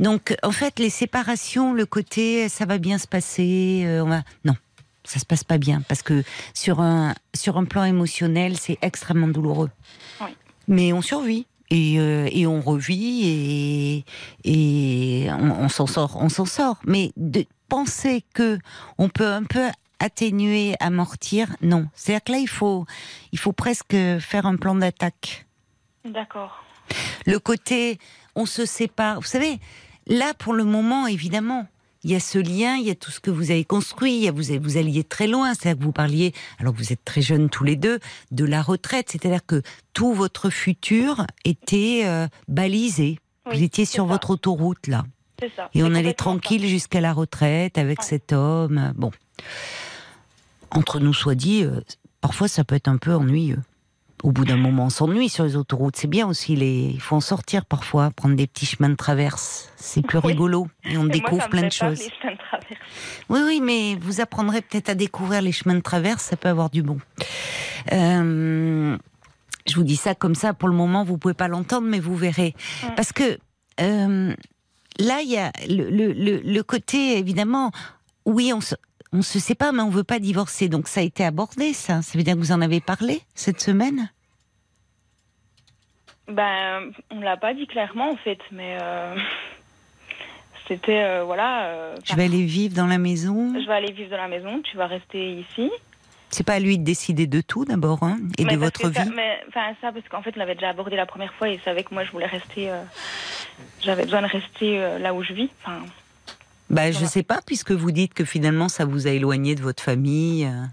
[0.00, 4.22] Donc, en fait, les séparations, le côté ça va bien se passer, euh, on va...
[4.44, 4.54] non,
[5.06, 9.28] ça se passe pas bien parce que sur un sur un plan émotionnel, c'est extrêmement
[9.28, 9.70] douloureux.
[10.20, 10.30] Oui.
[10.68, 11.46] Mais on survit.
[11.68, 14.04] Et, euh, et on revit et,
[14.44, 16.78] et on, on s'en sort, on s'en sort.
[16.86, 18.58] Mais de penser que
[18.98, 19.66] on peut un peu
[19.98, 21.88] atténuer, amortir, non.
[21.94, 22.86] C'est-à-dire que là, il faut,
[23.32, 25.46] il faut presque faire un plan d'attaque.
[26.04, 26.62] D'accord.
[27.26, 27.98] Le côté,
[28.36, 29.20] on se sépare.
[29.20, 29.58] Vous savez,
[30.06, 31.66] là, pour le moment, évidemment,
[32.06, 34.22] il y a ce lien, il y a tout ce que vous avez construit, il
[34.22, 37.04] y a, vous, vous alliez très loin, c'est-à-dire que vous parliez, alors que vous êtes
[37.04, 37.98] très jeunes tous les deux,
[38.30, 39.60] de la retraite, c'est-à-dire que
[39.92, 43.18] tout votre futur était euh, balisé.
[43.46, 44.12] Oui, vous étiez sur ça.
[44.12, 45.04] votre autoroute, là.
[45.56, 45.68] Ça.
[45.74, 48.92] Et on allait tranquille jusqu'à la retraite avec cet homme.
[48.94, 49.10] Bon.
[50.70, 51.80] Entre nous soit dit, euh,
[52.20, 53.62] parfois ça peut être un peu ennuyeux.
[54.22, 55.96] Au bout d'un moment, on s'ennuie sur les autoroutes.
[55.96, 56.90] C'est bien aussi, les...
[56.94, 59.70] il faut en sortir parfois, prendre des petits chemins de traverse.
[59.76, 60.28] C'est plus Oui.
[60.32, 61.98] rigolo et on Et moi, découvre ça me plein de choses.
[61.98, 62.80] les chemins de traverse.
[63.28, 66.70] Oui, oui, mais vous apprendrez peut-être à découvrir les chemins de traverse, ça peut avoir
[66.70, 66.98] du bon.
[67.92, 68.96] Euh,
[69.68, 72.16] je vous dis ça comme ça, pour le moment, vous pouvez pas l'entendre, mais vous
[72.16, 72.54] verrez.
[72.82, 72.86] Mm.
[72.96, 73.38] Parce que
[73.80, 74.34] euh,
[74.98, 77.70] là, il y a le, le- le- le côté, évidemment,
[78.24, 78.74] oui, on se,
[79.12, 80.68] on se sépare, mais on veut pas divorcer.
[80.68, 82.02] Donc ça a été abordé, ça.
[82.02, 84.10] Ça veut dire que vous en avez parlé cette semaine?
[86.28, 89.14] Ben, on l'a pas dit clairement en fait, mais euh,
[90.68, 91.66] c'était euh, voilà.
[91.66, 93.54] euh, Je vais aller vivre dans la maison.
[93.60, 95.70] je vais aller vivre dans la maison, tu vas rester ici.
[96.30, 98.92] C'est pas à lui de décider de tout, d'abord, hein, et Mais de votre que
[98.92, 99.10] ça- vie.
[99.14, 101.60] mais enfin ça parce qu'en fait on l'avait déjà abordé la première fois et il
[101.60, 102.72] savait que moi je voulais rester.
[103.80, 105.48] J'avais besoin de rester là où je vis.
[105.62, 105.82] Enfin,
[106.70, 107.08] Bah, je Voilà.
[107.08, 110.44] sais pas, puisque vous dites que finalement ça vous a éloigné de votre famille.
[110.46, 110.64] euh.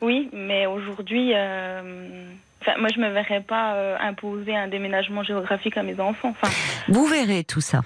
[0.00, 2.24] oui, mais aujourd'hui, euh,
[2.62, 6.30] enfin moi je me verrais pas euh, imposer un déménagement géographique à mes enfants.
[6.40, 6.48] Enfin,
[6.88, 7.82] Vous verrez tout ça.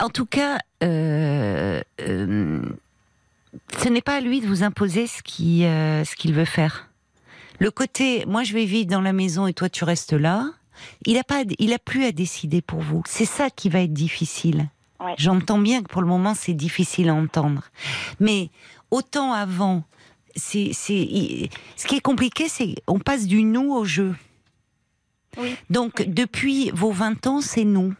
[0.00, 6.16] En tout cas, euh, ce n'est pas à lui de vous imposer ce qu'il ce
[6.16, 6.88] qu'il veut faire.
[7.58, 10.46] Le côté, moi je vais vivre dans la maison et toi tu restes là.
[11.04, 13.02] Il a pas, il a plus à décider pour vous.
[13.06, 14.66] C'est ça qui va être difficile.
[15.00, 15.14] Ouais.
[15.18, 17.64] J'entends bien que pour le moment c'est difficile à entendre,
[18.20, 18.50] mais
[18.90, 19.82] autant avant,
[20.36, 24.14] c'est, ce qui est compliqué, c'est on passe du nous au jeu.
[25.38, 26.06] oui, Donc, Oui.
[26.08, 27.94] depuis vos 20 ans, c'est nous.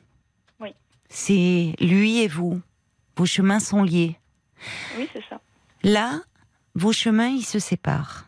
[0.60, 0.74] Oui.
[1.08, 2.60] C'est lui et vous.
[3.16, 4.16] Vos chemins sont liés.
[4.98, 5.40] oui c'est ça.
[5.82, 6.20] Là,
[6.74, 8.26] vos chemins, ils se séparent.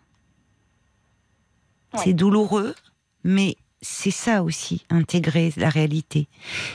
[1.92, 2.00] Ouais.
[2.04, 2.74] C'est douloureux,
[3.22, 6.28] mais c'est ça aussi, intégrer la réalité.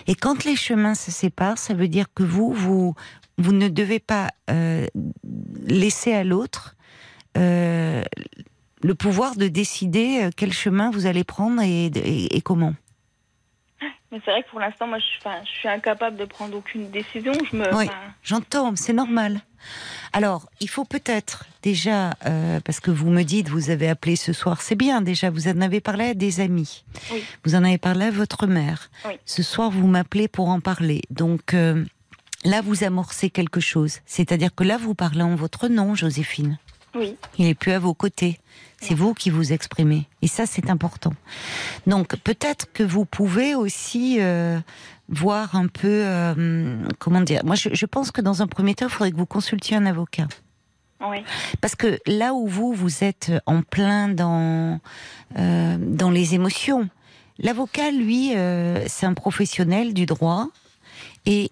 [0.07, 2.93] Et quand les chemins se séparent, ça veut dire que vous, vous,
[3.37, 4.85] vous ne devez pas euh,
[5.65, 6.75] laisser à l'autre
[7.37, 8.03] euh,
[8.83, 12.73] le pouvoir de décider euh, quel chemin vous allez prendre et, et- et comment.
[14.17, 16.57] Mais c'est vrai que pour l'instant, moi, je, suis- enfin, je suis incapable de prendre
[16.57, 17.33] aucune décision.
[17.51, 17.85] Je me, Oui.
[18.23, 19.41] J'entends, c'est normal.
[20.11, 24.33] Alors, il faut peut-être déjà, euh, parce que vous me dites, vous avez appelé ce
[24.33, 26.83] soir, c'est bien déjà, vous en avez parlé à des amis.
[27.11, 27.23] Oui.
[27.45, 28.89] Vous en avez parlé à votre mère.
[29.05, 29.13] Oui.
[29.25, 31.03] Ce soir, vous m'appelez pour en parler.
[31.11, 31.85] Donc, euh,
[32.43, 33.99] là, vous amorcez quelque chose.
[34.07, 36.57] C'est-à-dire que là, vous parlez en votre nom, Joséphine.
[36.97, 38.39] Oui, Il n'est plus à vos côtés.
[38.79, 40.05] C'est vous qui vous exprimez.
[40.21, 41.13] Et ça, c'est important.
[41.87, 44.59] Donc, peut-être que vous pouvez aussi euh,
[45.09, 47.43] voir un peu, euh, comment dire.
[47.43, 49.85] Moi, je, je pense que dans un premier temps, il faudrait que vous consultiez un
[49.87, 50.27] avocat.
[51.01, 51.23] oui,
[51.59, 54.79] Parce que là où vous, vous êtes en plein dans,
[55.37, 56.87] euh, dans les émotions,
[57.39, 58.33] l'avocat, lui,
[58.87, 60.47] c'est un professionnel du droit
[61.25, 61.51] et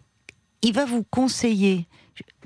[0.61, 1.87] il va vous conseiller.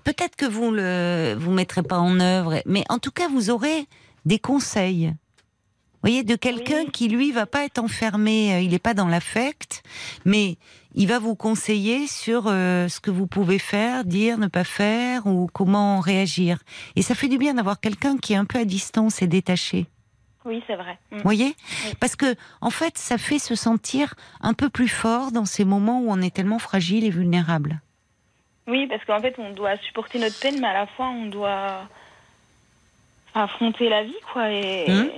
[0.04, 3.86] Peut-être que vous le vous mettrez pas en œuvre, mais en tout cas, vous aurez
[4.26, 5.14] des conseils.
[6.02, 6.92] Vous voyez, de quelqu'un Oui.
[6.94, 9.84] qui, lui, va pas être enfermé, euh, il n'est pas dans l'affect,
[10.24, 10.56] mais
[10.96, 15.28] il va vous conseiller sur euh, ce que vous pouvez faire, dire, ne pas faire,
[15.28, 16.60] ou comment réagir.
[16.96, 19.88] Et ça fait du bien d'avoir quelqu'un qui est un peu à distance et détaché.
[20.46, 20.98] oui, c'est vrai.
[21.12, 21.18] Mm.
[21.18, 21.94] Vous voyez Oui.
[22.00, 26.00] Parce que, en fait, ça fait se sentir un peu plus fort dans ces moments
[26.00, 27.82] où on est tellement fragile et vulnérable.
[28.70, 31.88] Oui, parce qu'en fait, on doit supporter notre peine, mais à la fois, on doit
[33.34, 34.52] affronter la vie, quoi.
[34.52, 35.10] Et, Hum.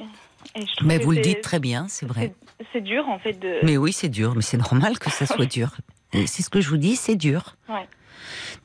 [0.56, 2.34] et je trouve Mais vous le dites très bien, c'est vrai.
[2.74, 3.60] c'est- dur, en fait, de.
[3.64, 5.72] Mais oui, c'est dur, mais c'est normal que ça soit dur.
[6.14, 7.56] C'est ce que je vous dis, c'est dur.
[7.70, 7.88] Ouais.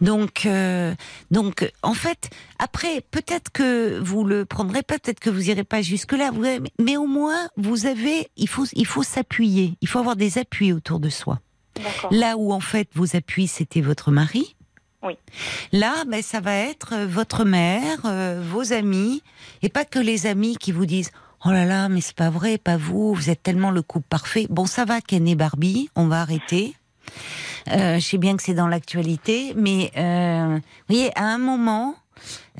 [0.01, 0.95] Donc, euh,
[1.31, 5.81] donc, en fait, après, peut-être que vous le prendrez pas, peut-être que vous irez pas
[5.81, 6.45] jusque là, vous-
[6.79, 10.73] mais au moins, vous avez, il faut, il faut s'appuyer, il faut avoir des appuis
[10.73, 11.41] autour de soi.
[11.77, 12.13] D'accord.
[12.13, 14.56] Là où en fait vos appuis c'était votre mari.
[15.07, 15.17] Oui.
[15.73, 19.23] Là, ben, ça va être euh, votre mère, euh, vos amis,
[19.63, 21.11] et pas que les amis qui vous disent
[21.45, 24.47] Oh là là, mais c'est pas vrai, pas vous, vous êtes tellement le couple parfait.
[24.51, 26.75] Bon, ça va, Ken et Barbie, on va arrêter.
[27.71, 31.95] Euh, je sais bien que c'est dans l'actualité, mais euh, vous voyez, à un moment,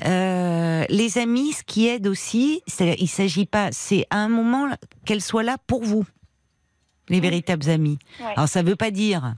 [0.05, 4.67] euh, les amis, ce qui aide aussi, c'est, il s'agit pas, c'est à un moment
[5.05, 6.05] qu'elles soient là pour vous,
[7.09, 7.99] les véritables amis.
[8.19, 8.33] Ouais.
[8.35, 9.35] Alors ça veut pas dire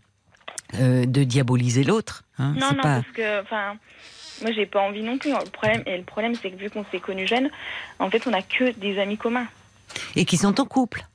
[0.76, 2.24] euh, de diaboliser l'autre.
[2.38, 3.02] Hein, non, non, pas.
[3.02, 3.78] parce que, enfin,
[4.42, 5.32] moi, j'ai pas envie non plus.
[5.32, 5.40] hein.
[5.44, 7.50] Le problème, et le problème, c'est que vu qu'on s'est connus jeunes,
[8.00, 9.48] en fait, on a que des amis communs.
[10.16, 11.06] Et qui sont en couple.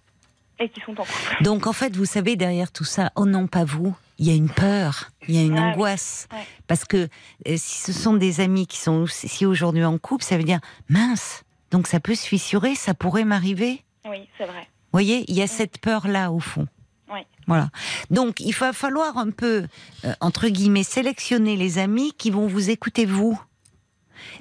[0.59, 1.43] Et qui sont en couple.
[1.43, 4.35] Donc en fait, vous savez, derrière tout ça, oh non, pas vous, il y a
[4.35, 6.29] une peur, il y a une Ah angoisse.
[6.33, 6.39] Ouais.
[6.67, 7.09] Parce que
[7.49, 10.61] euh, si ce sont des amis qui sont aussi aujourd'hui en couple, ça veut dire,
[10.89, 13.83] mince, donc ça peut se fissurer, ça pourrait m'arriver?
[14.09, 14.61] Oui, c'est vrai.
[14.61, 16.69] Vous voyez, il y a cette peur-là au fond.
[17.15, 17.21] Oui.
[17.47, 17.71] Voilà.
[18.11, 19.67] Donc, il va falloir un peu,
[20.05, 23.41] euh, entre guillemets, sélectionner les amis qui vont vous écouter vous.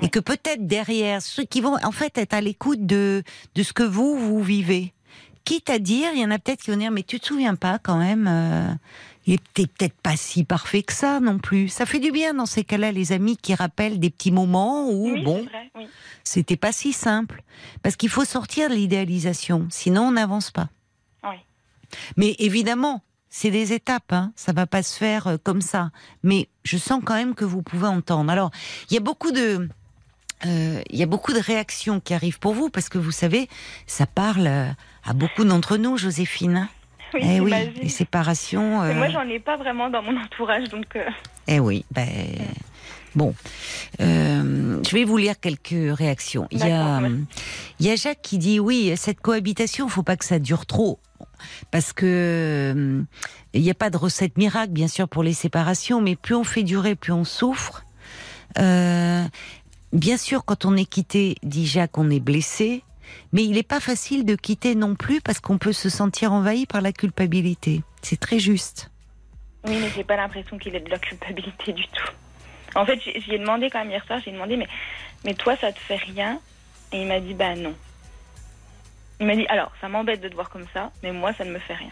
[0.02, 3.24] Et que peut-être derrière, ceux qui vont en fait être à l'écoute de,
[3.56, 4.94] de ce que vous, vous vivez.
[5.46, 7.56] Quitte à dire, il y en a peut-être qui vont dire, mais tu te souviens
[7.56, 8.74] pas quand même, euh,
[9.26, 11.68] il peut-être pas si parfait que ça non plus.
[11.68, 15.12] Ça fait du bien dans ces cas-là, les amis qui rappellent des petits moments où,
[15.12, 15.46] oui, bon.
[15.76, 15.88] Oui.
[16.24, 17.44] c'était pas si simple.
[17.82, 20.70] Parce qu'il faut sortir de l'idéalisation, sinon on n'avance pas.
[22.18, 24.32] Mais évidemment, c'est des étapes, hein.
[24.36, 25.90] ça va pas se faire euh, comme ça.
[26.22, 28.32] Mais je sens quand même que vous pouvez entendre.
[28.32, 28.52] Alors,
[28.90, 29.68] il y a beaucoup de,
[30.46, 33.48] euh, il y a beaucoup de réactions qui arrivent pour vous parce que vous savez,
[33.88, 34.68] ça parle euh,
[35.04, 36.68] à beaucoup d'entre nous, Joséphine.
[37.16, 38.82] Oui, eh oui, les séparations.
[38.82, 40.96] Mais euh, moi, j'en ai pas vraiment dans mon entourage, donc.
[40.96, 41.04] euh,
[41.48, 42.08] eh oui, ben.
[43.16, 43.36] Bon,
[44.02, 46.48] Euh, je vais vous lire quelques réactions.
[46.50, 47.12] Il y, a, ouais.
[47.80, 51.00] il y a Jacques qui dit oui, cette cohabitation, faut pas que ça dure trop,
[51.72, 52.06] parce que
[52.76, 53.02] euh,
[53.54, 56.44] il n'y a pas de recette miracle, bien sûr, pour les séparations, mais plus on
[56.44, 57.84] fait durer, plus on souffre.
[58.60, 59.24] Euh,
[59.92, 62.84] bien sûr, quand on est quitté, dit Jacques, on est blessé,
[63.32, 66.66] mais il n'est pas facile de quitter non plus parce qu'on peut se sentir envahi
[66.66, 67.82] par la culpabilité.
[68.02, 68.92] C'est très juste.
[69.66, 72.12] Oui, mais j'ai pas l'impression qu'il ait de la culpabilité du tout.
[72.76, 74.68] En fait, j'y ai demandé quand même hier soir, j'ai demandé, mais,
[75.24, 76.40] mais toi, ça te fait rien?
[76.92, 77.74] Et il m'a dit, bah non.
[79.24, 81.52] Il m'a dit, alors, ça m'embête de te voir comme ça, mais moi, ça ne
[81.52, 81.92] me fait rien.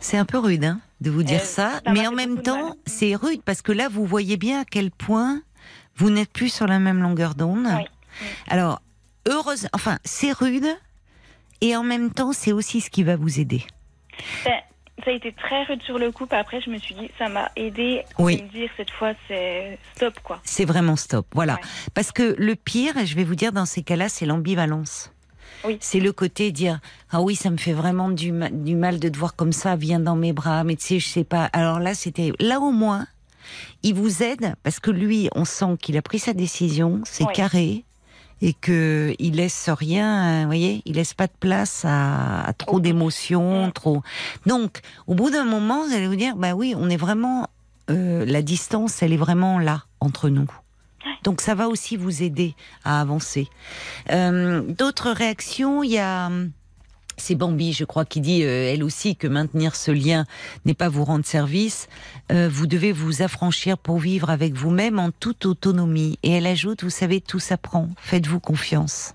[0.00, 2.40] C'est un peu rude hein, de vous dire Euh, ça, ça m'a mais en même
[2.40, 5.42] temps, c'est rude parce que là, vous voyez bien à quel point
[5.96, 7.66] vous n'êtes plus sur la même longueur d'onde.
[7.66, 7.84] Oui.
[8.46, 8.80] Alors,
[9.28, 10.66] heureuse, enfin, c'est rude
[11.60, 13.66] et en même temps, c'est aussi ce qui va vous aider.
[14.46, 14.54] Ben,
[15.04, 17.50] ça a été très rude sur le coup, après, je me suis dit, ça m'a
[17.56, 18.40] aidé Oui.
[18.40, 20.40] à me dire, cette fois, c'est stop, quoi.
[20.44, 21.26] C'est vraiment stop.
[21.34, 21.54] Voilà.
[21.54, 21.60] Ouais.
[21.94, 25.12] Parce que le pire, je vais vous dire dans ces cas-là, c'est l'ambivalence.
[25.64, 25.76] Oui.
[25.80, 26.78] C'est le côté dire
[27.10, 29.74] ah oui ça me fait vraiment du, ma- du mal de te voir comme ça
[29.74, 32.70] viens dans mes bras mais tu sais je sais pas alors là c'était là au
[32.70, 33.08] moins
[33.82, 37.32] il vous aide parce que lui on sent qu'il a pris sa décision c'est Oui.
[37.34, 37.84] carré
[38.40, 42.80] et que il laisse rien vous voyez il laisse pas de place à, à trop
[42.80, 44.02] d'émotions trop.
[44.46, 47.48] Donc au bout d'un moment vous allez vous dire bah oui on est vraiment
[47.90, 50.48] euh, la distance elle est vraiment là entre nous.
[51.24, 53.48] Donc ça va aussi vous aider à avancer.
[54.10, 56.50] Euh, D'autres réactions, il y a hum,
[57.20, 60.24] c'est Bambi, je crois, qui dit euh, elle aussi que maintenir ce lien
[60.64, 61.88] n'est pas vous rendre service.
[62.32, 66.18] Euh, vous devez vous affranchir pour vivre avec vous-même en toute autonomie.
[66.22, 67.88] Et elle ajoute, vous savez, tout s'apprend.
[67.98, 69.14] Faites-vous confiance.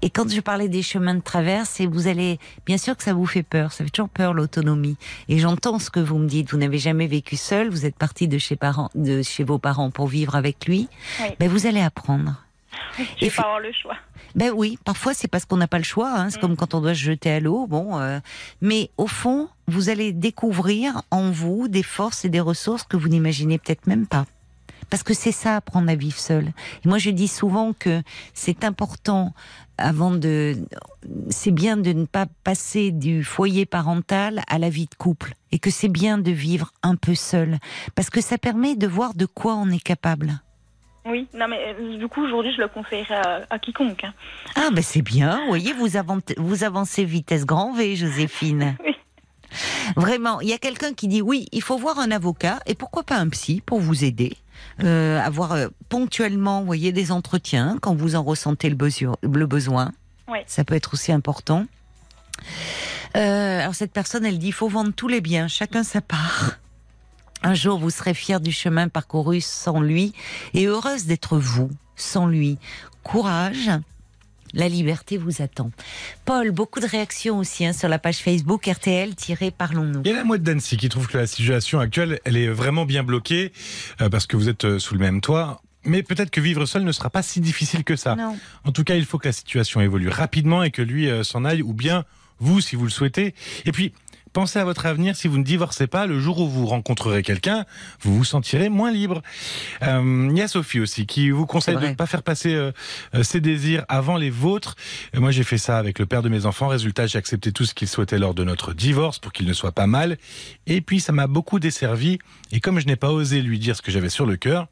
[0.00, 3.14] Et quand je parlais des chemins de traverse, et vous allez, bien sûr que ça
[3.14, 4.96] vous fait peur, ça fait toujours peur l'autonomie.
[5.28, 6.50] Et j'entends ce que vous me dites.
[6.52, 9.90] Vous n'avez jamais vécu seul, vous êtes parti de chez parents, de chez vos parents
[9.90, 10.88] pour vivre avec lui.
[11.20, 11.30] Oui.
[11.40, 12.47] Ben vous allez apprendre.
[13.20, 13.96] Je vais pas avoir le choix.
[14.34, 16.12] Ben oui, parfois c'est parce qu'on n'a pas le choix.
[16.12, 16.30] Hein.
[16.30, 16.40] C'est Mm.
[16.40, 17.66] comme quand on doit se jeter à l'eau.
[17.66, 18.20] Bon, euh,
[18.60, 23.08] mais au fond, vous allez découvrir en vous des forces et des ressources que vous
[23.08, 24.26] n'imaginez peut-être même pas.
[24.90, 26.46] Parce que c'est ça, apprendre à vivre seul.
[26.84, 29.34] Et moi, je dis souvent que c'est important,
[29.76, 30.56] avant de,
[31.28, 35.58] c'est bien de ne pas passer du foyer parental à la vie de couple, et
[35.58, 37.58] que c'est bien de vivre un peu seul,
[37.96, 40.40] parce que ça permet de voir de quoi on est capable.
[41.06, 44.04] Oui, non, mais euh, du coup, aujourd'hui, je le conseillerais à, à quiconque.
[44.04, 44.12] hein.
[44.56, 48.76] Ah ben c'est bien, vous voyez, vous, avancez, vous avancez vitesse grand V, Joséphine.
[48.84, 48.94] Oui.
[49.96, 53.02] Vraiment, il y a quelqu'un qui dit oui, il faut voir un avocat et pourquoi
[53.02, 54.36] pas un psy pour vous aider.
[54.84, 59.16] Euh, avoir euh, ponctuellement, vous voyez, des entretiens quand vous en ressentez le, besoin.
[59.22, 59.92] le besoin.
[60.28, 60.40] Oui.
[60.46, 61.64] Ça peut être aussi important.
[63.16, 66.58] Euh, alors cette personne, elle dit, il faut vendre tous les biens, chacun sa part.
[67.42, 70.12] Un jour, vous serez fier du chemin parcouru sans lui
[70.54, 72.58] et heureuse d'être vous sans lui.
[73.02, 73.70] Courage.
[74.54, 75.70] La liberté vous attend.
[76.24, 80.00] Paul, beaucoup de réactions aussi hein, sur la page Facebook RTL-Parlons-nous.
[80.04, 82.86] Il y a la mouette d'Annecy qui trouve que la situation actuelle, elle est vraiment
[82.86, 83.52] bien bloquée
[84.00, 85.60] euh, parce que vous êtes euh, sous le même toit.
[85.84, 88.16] Mais peut-être que vivre seul ne sera pas si difficile que ça.
[88.16, 88.36] Non.
[88.64, 91.44] En tout cas, il faut que la situation évolue rapidement et que lui euh, s'en
[91.44, 92.04] aille, ou bien
[92.40, 93.34] vous, si vous le souhaitez.
[93.64, 93.92] Et puis,
[94.38, 95.16] pensez à votre avenir.
[95.16, 97.64] Si vous ne divorcez pas, le jour où vous rencontrerez quelqu'un,
[98.02, 99.20] vous vous sentirez moins libre.
[99.82, 102.70] Euh, Il y a Sophie aussi qui vous conseille de ne pas faire passer euh,
[103.16, 104.76] euh, ses désirs avant les vôtres.
[105.12, 106.68] Moi, j'ai fait ça avec le père de mes enfants.
[106.68, 109.72] Résultat, j'ai accepté tout ce qu'il souhaitait lors de notre divorce pour qu'il ne soit
[109.72, 110.18] pas mal.
[110.68, 112.20] Et puis, ça m'a beaucoup desservi.
[112.52, 114.68] Et comme je n'ai pas osé lui dire ce que j'avais sur le cœur,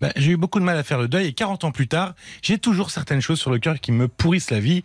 [0.00, 2.14] Ben, j'ai eu beaucoup de mal à faire le deuil et 40 ans plus tard,
[2.42, 4.82] j'ai toujours certaines choses sur le cœur qui me pourrissent la vie.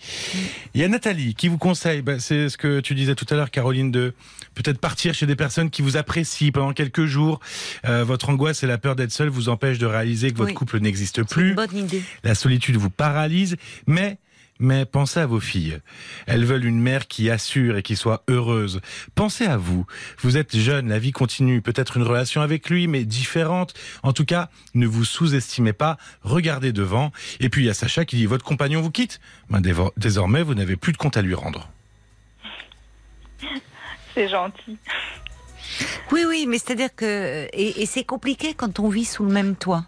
[0.74, 3.36] Il y a Nathalie qui vous conseille, ben, c'est ce que tu disais tout à
[3.36, 4.14] l'heure Caroline, de
[4.55, 7.41] peut-être partir chez des personnes qui vous apprécient pendant quelques jours.
[7.86, 10.53] Euh, votre angoisse et la peur d'être seul vous empêchent de réaliser que votre Oui.
[10.55, 11.55] couple n'existe plus.
[11.55, 12.03] bonne idée.
[12.24, 13.57] La solitude vous paralyse,
[13.88, 14.18] mais
[14.62, 15.80] mais pensez à vos filles.
[16.28, 18.80] Elles veulent une mère qui assure et qui soit heureuse.
[19.16, 19.86] Pensez à vous.
[20.20, 21.62] Vous êtes jeune, la vie continue.
[21.62, 23.74] Peut-être une relation avec lui, mais différente.
[24.03, 25.97] En tout cas, ne vous sous-estimez pas.
[26.22, 27.12] Regardez devant.
[27.39, 29.20] Et puis il y a Sacha qui dit votre compagnon vous quitte.
[29.49, 29.62] Ben,
[29.97, 31.70] désormais, vous n'avez plus de compte à lui rendre.
[34.14, 34.78] C'est gentil.
[36.12, 39.55] Oui, oui, mais c'est-à-dire que et, et c'est compliqué quand on vit sous le même
[39.55, 39.86] toit.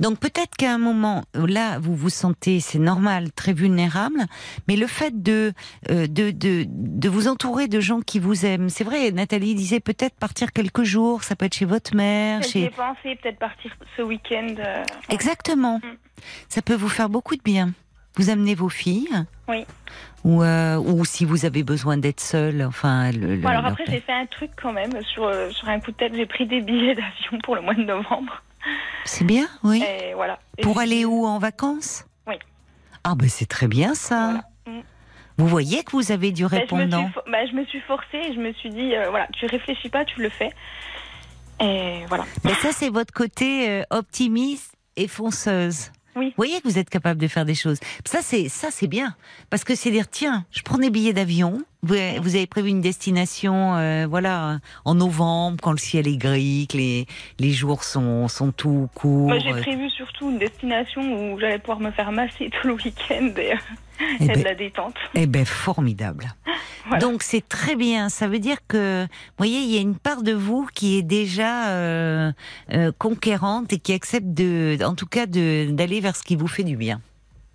[0.00, 4.24] Donc peut-être qu'à un moment, là, vous vous sentez, c'est normal, très vulnérable,
[4.68, 5.52] mais le fait de,
[5.90, 9.80] euh, de, de, de vous entourer de gens qui vous aiment, c'est vrai, Nathalie disait
[9.80, 12.70] peut-être partir quelques jours, ça peut être chez votre mère, chez...
[12.70, 14.54] pensé peut-être partir ce week-end.
[14.58, 15.78] euh, Exactement.
[15.78, 15.96] Mm.
[16.48, 17.72] Ça peut vous faire beaucoup de bien.
[18.16, 19.08] Vous amenez vos filles.
[19.48, 19.64] Oui.
[20.24, 23.10] Ou, euh, ou si vous avez besoin d'être seul, enfin.
[23.12, 26.14] Le, alors après, j'ai fait un truc quand même sur, sur un coup de tête.
[26.14, 28.42] J'ai pris des billets d'avion pour le mois de novembre.
[29.04, 29.82] C'est bien, oui.
[29.82, 30.38] Et voilà.
[30.62, 32.04] Pour aller où en vacances?
[32.26, 32.34] Oui.
[33.04, 34.42] Ah ben c'est très bien ça.
[34.66, 34.78] Voilà.
[34.78, 34.82] Mm.
[35.36, 37.10] Vous voyez que vous avez du Bah, je, me répondant.
[37.30, 40.04] bah, je me suis forcée et je me suis dit, euh, voilà, tu réfléchis pas,
[40.04, 40.50] tu le fais.
[41.60, 42.24] Et voilà.
[42.44, 45.90] Mais ça c'est votre côté euh, optimiste et fonceuse.
[46.16, 46.26] Oui.
[46.26, 47.78] Vous voyez que vous êtes capable de faire des choses.
[48.04, 49.16] Ça c'est ça c'est bien
[49.50, 51.62] parce que c'est dire tiens, je prends des billets d'avion.
[51.84, 56.66] Vous, vous avez prévu une destination, euh, voilà, en novembre quand le ciel est gris,
[56.70, 57.06] que les
[57.38, 59.28] les jours sont sont tout courts.
[59.28, 62.74] Moi, j'ai euh, prévu surtout une destination où j'allais pouvoir me faire masser tout le
[62.74, 63.56] week-end et, euh,
[64.00, 64.96] eh et ben, de la détente.
[65.14, 66.34] Eh ben formidable.
[66.86, 67.00] Voilà.
[67.00, 68.10] Donc c'est très bien.
[68.10, 71.02] Ça veut dire que, vous voyez, il y a une part de vous qui est
[71.02, 72.30] déjà euh,
[72.74, 76.46] euh, conquérante et qui accepte de, en tout cas, de d'aller vers ce qui vous
[76.46, 77.00] fait du bien.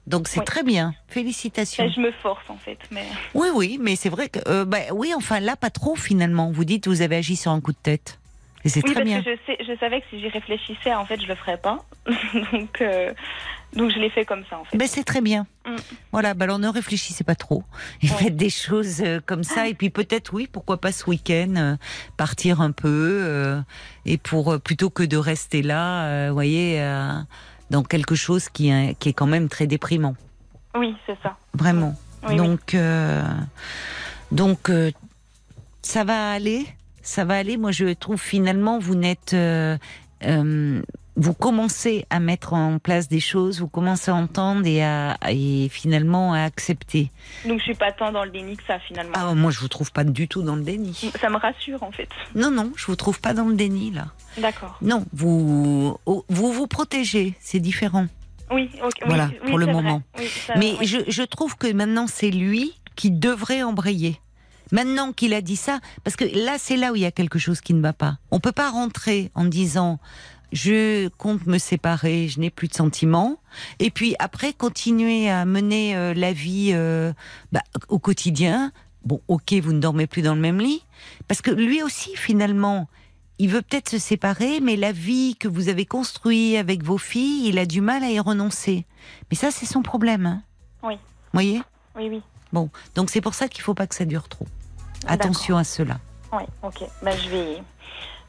[0.10, 0.46] Donc c'est Oui.
[0.46, 0.94] très bien.
[1.08, 1.84] Félicitations.
[1.86, 3.06] Et je me force en fait, mais
[3.36, 6.52] Oui, oui, mais c'est vrai que, euh, bah, oui, enfin là, pas trop finalement.
[6.52, 8.20] Vous dites, vous avez agi sur un coup de tête.
[8.66, 9.22] Et c'est oui, très parce bien.
[9.24, 11.86] que je, sais, je savais que si j'y réfléchissais, en fait, je le ferais pas.
[12.52, 13.14] donc, euh,
[13.74, 14.76] donc je l'ai fait comme ça en fait.
[14.78, 15.46] Ben, c'est très bien.
[15.66, 15.76] Mm.
[16.12, 17.64] Voilà, ben alors ne réfléchissez pas trop.
[18.02, 18.16] Et Ouais.
[18.18, 19.68] faites des choses euh, comme ça.
[19.70, 21.78] Et puis peut-être, oui, pourquoi pas ce week-end,
[22.18, 23.62] partir un peu.
[24.06, 26.82] et pour, plutôt que de rester là, vous voyez,
[27.70, 30.16] dans quelque chose qui, est- qui est quand même très déprimant.
[30.76, 31.36] Oui, c'est ça.
[31.54, 31.96] Vraiment.
[32.24, 32.36] Oui, oui.
[32.38, 33.24] donc, euh,
[34.32, 34.92] donc euh,
[35.82, 36.66] ça va aller.
[37.02, 37.58] Ça va aller.
[37.58, 39.34] Moi, je trouve finalement, vous n'êtes.
[39.34, 39.78] euh,
[41.22, 45.68] vous commencez à mettre en place des choses, vous commencez à entendre et, à, et
[45.70, 47.12] finalement à accepter.
[47.46, 49.12] Donc je suis pas tant dans le déni que ça finalement.
[49.16, 51.12] Ah, moi, je vous trouve pas du tout dans le déni.
[51.20, 52.08] Ça me rassure en fait.
[52.36, 54.08] Non, non, je vous trouve pas dans le déni là.
[54.38, 54.78] D'accord.
[54.82, 58.08] Non, vous vous vous protégez, c'est différent.
[58.52, 58.92] Oui, ok.
[59.02, 60.02] oui, Voilà, oui, pour le moment.
[60.18, 64.20] Oui, ça- Mais je, je trouve que maintenant c'est lui qui devrait embrayer.
[64.72, 67.40] Maintenant qu'il a dit ça, parce que là c'est là où il y a quelque
[67.40, 68.18] chose qui ne va pas.
[68.32, 70.00] On peut pas rentrer en disant
[70.52, 73.38] je compte me séparer, je n'ai plus de sentiments,
[73.80, 77.14] et puis après continuer à mener euh, la vie euh,
[77.52, 78.72] bah, au quotidien.
[79.06, 80.84] Bon, ok, vous ne dormez plus dans le même lit,
[81.28, 82.88] parce que lui aussi finalement,
[83.38, 87.48] il veut peut-être se séparer, mais la vie que vous avez construite avec vos filles,
[87.48, 88.86] il a du mal à y renoncer.
[89.32, 90.26] Mais ça, c'est son problème.
[90.26, 90.44] hein.
[90.84, 90.96] Oui.
[90.96, 91.00] Vous
[91.34, 91.62] voyez?
[91.96, 92.22] Oui, oui.
[92.52, 94.46] Bon, donc c'est pour ça qu'il faut pas que ça dure trop.
[95.08, 96.00] Attention à cela.
[96.34, 96.84] Oui, ok.
[97.02, 97.58] Bah, je vais,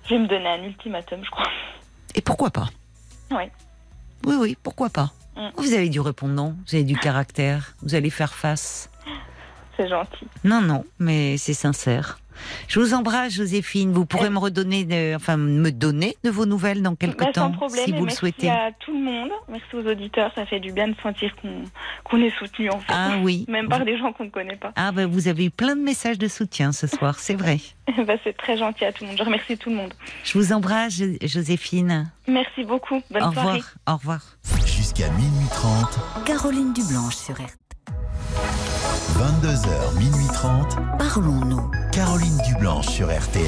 [0.05, 1.49] je vais me donner un ultimatum, je crois.
[2.15, 2.69] Et pourquoi pas
[3.31, 3.45] Oui.
[4.27, 5.49] Oui, oui, pourquoi pas Mm.
[5.57, 8.91] Vous avez du répondant, vous avez du caractère, vous allez faire face.
[9.77, 10.27] C'est gentil.
[10.45, 12.19] Non, non, mais c'est sincère.
[12.68, 13.93] Je vous embrasse, Joséphine.
[13.93, 17.51] Vous pourrez me redonner, de, enfin, me donner de vos nouvelles dans quelques Bah, temps,
[17.53, 17.84] problème.
[17.84, 18.49] si vous le merci souhaitez.
[18.51, 19.30] à tout le monde.
[19.49, 20.30] Merci aux auditeurs.
[20.34, 21.34] Ça fait du bien de sentir
[22.05, 22.93] qu'on est soutenu en fait.
[22.95, 23.45] Ah oui.
[23.49, 24.72] Même par des gens qu'on ne connaît pas.
[24.76, 27.59] Ah ben, vous avez eu plein de messages de soutien ce soir, c'est vrai.
[28.07, 29.18] Bah, c'est très gentil à tout le monde.
[29.18, 29.93] Je remercie tout le monde.
[30.22, 32.09] Je vous embrasse, Jo- Joséphine.
[32.28, 33.03] Merci beaucoup.
[33.11, 33.49] Bonne Au soirée.
[33.59, 33.74] revoir.
[33.88, 34.20] Au revoir.
[34.64, 37.70] Jusqu'à minuit 30, Caroline Dublanche sur RT.
[39.19, 40.77] 22h, minuit 30.
[40.99, 41.71] Parlons-nous.
[41.93, 43.45] Caroline Dublanche sur RTL.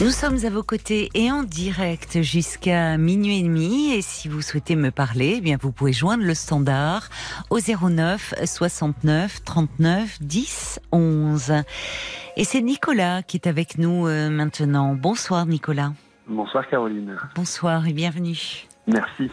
[0.00, 3.92] Nous sommes à vos côtés et en direct jusqu'à minuit et demi.
[3.92, 7.08] Et si vous souhaitez me parler, eh bien vous pouvez joindre le standard
[7.50, 11.52] au 09 69 39 10 11.
[12.36, 14.94] Et c'est Nicolas qui est avec nous euh, maintenant.
[14.94, 15.92] Bonsoir Nicolas.
[16.28, 17.16] Bonsoir Caroline.
[17.34, 18.66] Bonsoir et bienvenue.
[18.86, 19.30] Merci.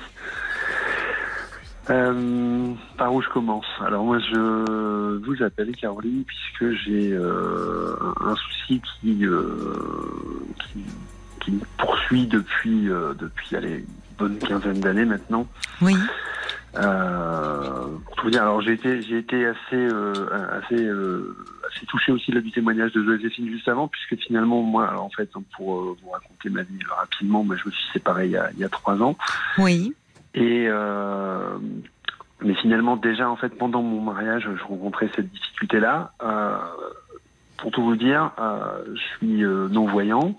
[1.90, 8.36] Euh, par où je commence Alors moi je vous appelle Caroline puisque j'ai euh, un
[8.36, 10.86] souci qui, euh, qui,
[11.42, 13.86] qui me poursuit depuis, euh, depuis allez, une
[14.18, 15.46] bonne quinzaine d'années maintenant.
[15.82, 15.96] Oui.
[16.76, 20.14] Euh, pour tout vous dire, alors j'ai été, j'ai été assez, euh,
[20.58, 21.36] assez, euh,
[21.70, 25.10] assez touché aussi là, du témoignage de Joséphine juste avant, puisque finalement, moi, alors, en
[25.10, 28.50] fait, pour vous raconter ma vie rapidement, moi, je me suis séparé il y a,
[28.54, 29.16] il y a trois ans.
[29.60, 29.94] Oui.
[30.36, 31.58] Et euh,
[32.42, 36.12] mais finalement, déjà, en fait, pendant mon mariage, je rencontrais cette difficulté-là.
[36.24, 36.58] Euh,
[37.58, 40.36] pour tout vous dire, euh, je suis euh, non-voyant.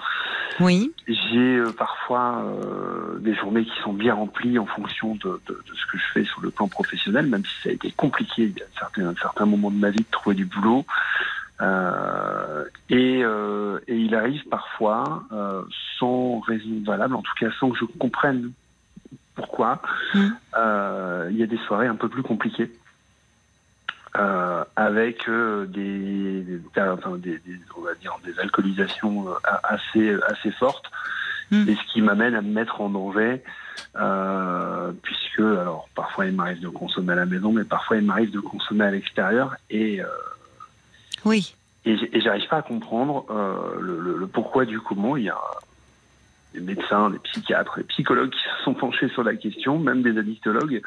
[0.61, 0.93] Oui.
[1.09, 5.75] J'ai euh, parfois euh, des journées qui sont bien remplies en fonction de, de- de
[5.75, 8.79] ce que je fais sur le plan professionnel, même si ça a été compliqué a
[8.79, 10.85] certains, un certain moment de ma vie de trouver du boulot.
[11.63, 15.63] Euh, et, euh, et il arrive parfois, euh,
[15.99, 18.51] sans raison valable, en tout cas sans que je comprenne
[19.35, 19.81] pourquoi,
[20.15, 20.29] Mm.
[20.59, 22.71] euh, il y a des soirées un peu plus compliquées.
[24.17, 29.33] Euh, avec euh, des, des- enfin, des- des- on va dire des alcoolisations euh,
[29.65, 30.89] assez assez fortes
[31.51, 31.69] Mm.
[31.69, 33.43] et ce qui m'amène à me mettre en danger
[35.03, 38.39] puisque alors parfois il m'arrive de consommer à la maison mais parfois il m'arrive de
[38.41, 40.01] consommer à l'extérieur et
[41.25, 41.55] Oui.
[41.85, 43.27] et j'arrive pas à comprendre
[43.81, 45.17] le, le- le pourquoi du comment.
[45.17, 45.39] Il y a
[46.55, 50.17] des médecins, des psychiatres, des psychologues qui se sont penchés sur la question, même des
[50.19, 50.81] addictologues,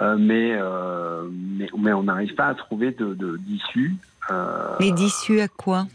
[0.00, 3.94] euh, mais, euh, mais mais on n'arrive pas à trouver de de- d'issue.
[4.30, 5.86] Euh, Mais d'issue à quoi?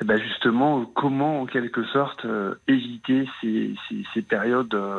[0.00, 4.98] Eh ben justement, comment en quelque sorte euh, éviter ces, ces, ces périodes euh,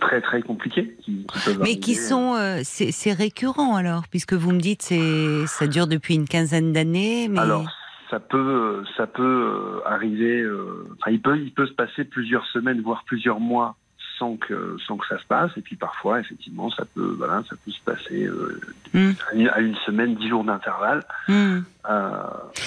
[0.00, 4.34] très très compliquées qui, qui peuvent Mais qui sont, euh, c'est c'est récurrent alors, puisque
[4.34, 7.64] vous me dites c'est, ça dure depuis une quinzaine d'années, mais Alors,
[8.10, 10.40] ça peut, ça peut euh, arriver.
[10.40, 13.76] euh, Enfin, il peut, il peut se passer plusieurs semaines, voire plusieurs mois,
[14.18, 15.50] sans que, sans que ça se passe.
[15.56, 18.60] Et puis parfois, effectivement, ça peut, voilà, ça peut se passer euh,
[18.92, 19.12] Hmm.
[19.30, 21.60] à, une, à une semaine, dix jours d'intervalle, Hmm.
[21.88, 22.10] euh,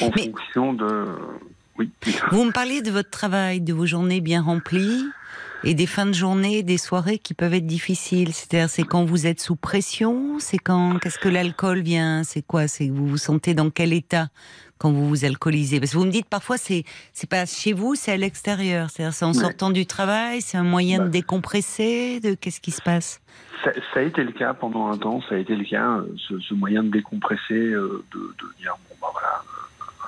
[0.02, 1.06] en Mais- fonction de.
[1.78, 1.90] Oui.
[2.32, 5.06] vous me parlez de votre travail, de vos journées bien remplies
[5.64, 8.32] et des fins de journée, des soirées qui peuvent être difficiles.
[8.32, 12.68] C'est-à-dire, c'est quand vous êtes sous pression, c'est quand, qu'est-ce que l'alcool vient, c'est quoi,
[12.68, 14.28] c'est vous vous sentez dans quel état
[14.84, 17.96] quand vous vous alcoolisez Parce que vous me dites parfois c'est c'est pas chez vous,
[17.96, 18.90] c'est à l'extérieur.
[18.90, 19.34] C'est-à-dire, c'est en Ouais.
[19.46, 21.06] sortant du travail, c'est un moyen Bah.
[21.06, 22.20] de décompresser.
[22.20, 23.22] De qu'est-ce qui se passe?
[23.64, 26.14] Ça, ça a été le cas pendant un temps, ça a été le cas, euh,
[26.28, 29.42] ce, ce moyen de décompresser, euh, de, de dire bon bah voilà,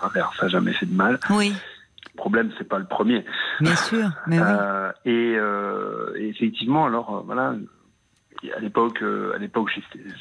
[0.04, 1.20] euh, un verre ça jamais fait de mal.
[1.30, 1.54] Oui,
[2.14, 3.24] Le problème c'est pas le premier.
[3.62, 4.10] bien sûr.
[4.28, 4.46] Mais oui.
[4.46, 7.56] Euh, et, euh, effectivement, alors euh, voilà,
[8.56, 9.72] à l'époque, euh, à l'époque,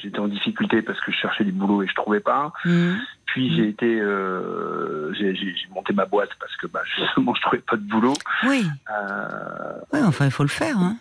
[0.02, 2.52] j'étais- en difficulté parce que je cherchais du boulot et je trouvais pas.
[2.64, 2.94] Hmm.
[3.26, 5.34] Puis j'ai été, euh, j'ai
[5.74, 8.14] monté ma boîte parce que bah, justement, je trouvais pas de boulot.
[8.46, 8.64] Oui.
[8.90, 10.78] Euh, Oui, enfin, il faut le faire.
[10.78, 10.96] Hein.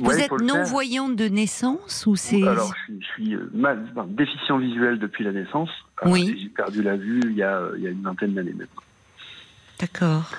[0.00, 4.56] Vous ouais, êtes non-voyant de naissance ou c'est Alors, je suis, je suis mal, déficient
[4.58, 5.68] visuel depuis la naissance.
[6.04, 6.38] Oui.
[6.42, 8.82] J'ai perdu la vue il y a, il y a une vingtaine d'années maintenant.
[9.78, 10.30] D'accord.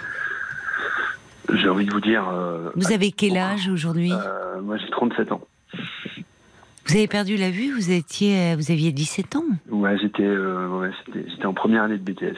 [1.53, 4.11] J'ai envie de vous dire, euh, Vous avez quel âge aujourd'hui?
[4.63, 5.41] moi j'ai 37 ans.
[6.87, 9.43] Vous avez perdu la vue Vous étiez, vous aviez 17 ans.
[9.69, 12.37] Ouais, j'étais, euh, ouais, j'étais en première année de BTS.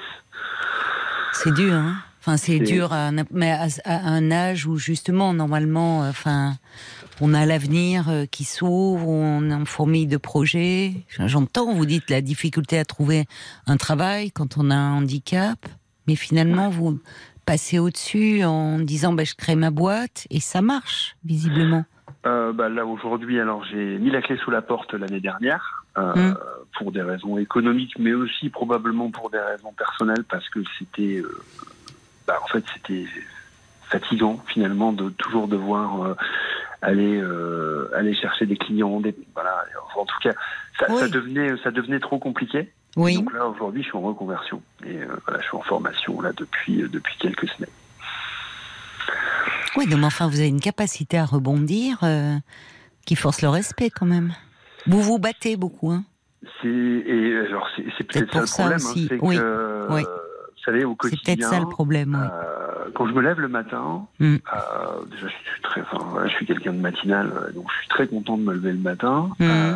[1.34, 5.34] C'est dur, hein Enfin, c'est dur, à un, mais à, à un âge où justement,
[5.34, 6.56] normalement, euh, enfin,
[7.22, 11.06] on a l'avenir euh, qui s'ouvre, on est en fourmille de projets.
[11.28, 13.26] J'entends, vous dites la difficulté à trouver
[13.68, 15.66] un travail quand on a un handicap,
[16.08, 17.00] mais finalement, vous
[17.46, 21.86] passez au-dessus en disant, bah, je crée ma boîte et ça marche, visiblement.
[22.26, 26.14] Euh, bah, là aujourd'hui, alors j'ai mis la clé sous la porte l'année dernière euh,
[26.16, 26.38] Mm.
[26.78, 31.42] pour des raisons économiques, mais aussi probablement pour des raisons personnelles parce que c'était, euh,
[32.28, 33.06] bah, en fait, c'était
[33.90, 36.16] fatigant finalement de toujours devoir euh,
[36.82, 39.66] aller euh, aller chercher des clients, des voilà.
[39.96, 40.34] En tout cas,
[40.78, 41.00] ça, Oui.
[41.00, 42.70] ça devenait ça devenait trop compliqué.
[42.98, 43.16] Oui.
[43.16, 46.32] Donc là aujourd'hui, je suis en reconversion et euh, voilà, je suis en formation là
[46.36, 47.70] depuis depuis quelques semaines.
[49.78, 52.36] Oui, donc enfin, vous avez une capacité à rebondir euh,
[53.06, 54.34] qui force le respect quand même.
[54.88, 56.04] Vous vous battez beaucoup, hein
[56.62, 57.04] C'est
[57.76, 60.02] c'est c'est peut-être ça ça le problème, aussi, hein, c'est oui, que oui.
[60.04, 61.36] vous savez au C'est quotidien.
[61.36, 62.28] peut-être ça le problème, oui.
[62.32, 64.36] euh, quand je me lève le matin, Mm.
[64.36, 67.88] euh, déjà je suis très, enfin, voilà, je suis quelqu'un de matinal, donc je suis
[67.90, 69.30] très content de me lever le matin.
[69.40, 69.74] Mm.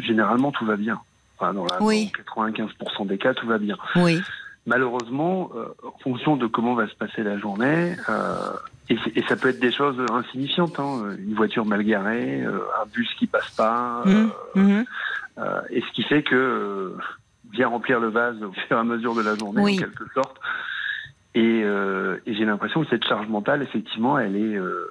[0.00, 1.00] Généralement tout va bien.
[1.38, 2.10] Enfin, dans, la, Oui.
[2.36, 3.76] dans 95% des cas tout va bien.
[3.96, 4.20] Oui,
[4.64, 8.52] Malheureusement, euh, en fonction de comment va se passer la journée, euh,
[8.88, 13.08] et, ça peut être des choses insignifiantes, hein, une voiture mal garée, euh, un bus
[13.14, 14.84] qui passe pas, euh, Mhm, mhm.
[15.38, 16.96] euh, et ce qui fait que euh,
[17.52, 19.74] vient remplir le vase au fur et à mesure de la journée, Oui.
[19.76, 20.36] en quelque sorte.
[21.34, 24.86] Et, euh, et j'ai l'impression que cette charge mentale, effectivement, elle est, euh,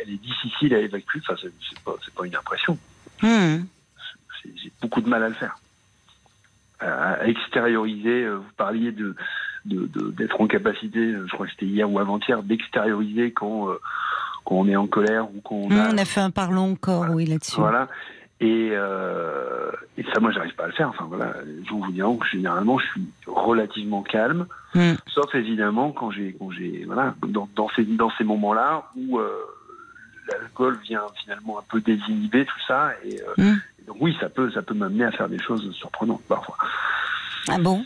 [0.00, 1.20] elle est difficile à évacuer.
[1.26, 2.78] Enfin, c'est c'est pas, c'est pas une impression.
[3.20, 5.58] C'est- J'ai beaucoup de mal à le faire.
[6.78, 8.24] À à extérioriser.
[8.24, 9.14] euh, Vous parliez de,
[9.64, 13.80] de- de- d'être en capacité, je crois que c'était hier ou avant-hier, d'extérioriser quand, euh,
[14.44, 15.88] quand on est en colère ou quand on a.
[15.88, 17.56] Hum, on a fait un parlons encore, oui, là-dessus.
[17.60, 17.88] Voilà.
[18.40, 20.88] Et, euh, et ça, moi, j'arrive pas à le faire.
[20.90, 21.32] Enfin, voilà,
[21.68, 24.96] gens vous diront que généralement, je suis relativement calme, Hum.
[25.06, 29.30] sauf évidemment quand j'ai, quand j'ai, voilà, dans, dans ces, dans ces moments-là où euh,
[30.28, 32.90] l'alcool vient finalement un peu désinhiber tout ça.
[33.04, 36.22] Et, euh, et donc, oui, ça peut, ça peut m'amener à faire des choses surprenantes
[36.28, 36.56] parfois.
[37.48, 37.84] Ah bon?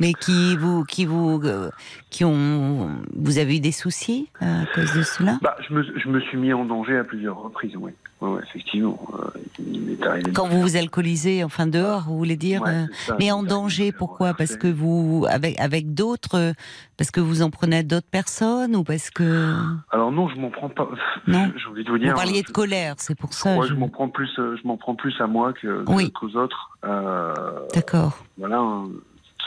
[0.00, 1.70] Mais qui vous, qui vous, euh,
[2.10, 5.38] qui ont, vous avez eu des soucis euh, à cause de cela?
[5.40, 7.92] Bah, je me, je me suis mis en danger à plusieurs reprises, oui.
[8.20, 8.98] Ouais, ouais, effectivement.
[9.14, 10.32] Euh, il m'est arrivé.
[10.32, 13.92] Quand vous vous alcoolisez, enfin dehors, vous voulez dire Ouais, c'est ça, Mais en danger,
[13.92, 14.34] pourquoi?
[14.34, 16.54] Parce que vous, avec avec d'autres,
[16.96, 19.54] parce que vous en prenez à d'autres personnes ou parce que
[19.92, 20.88] Alors non, je m'en prends pas.
[21.28, 21.52] Non.
[21.56, 22.10] J'ai envie de vous dire.
[22.10, 23.58] vous parliez de je- colère, c'est pour ça.
[23.58, 26.10] Ouais, je- je m'en prends plus, je m'en prends plus à moi que, Oui.
[26.10, 26.70] qu'aux autres.
[26.84, 27.32] Euh,
[27.74, 28.24] D'accord.
[28.38, 28.86] voilà, hein,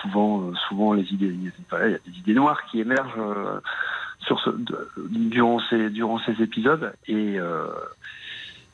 [0.08, 3.60] souvent, euh, souvent les idées, il y a- des idées noires qui émergent euh,
[4.22, 6.94] sur ce, de- durant ces durant ces épisodes.
[7.08, 7.68] Et euh,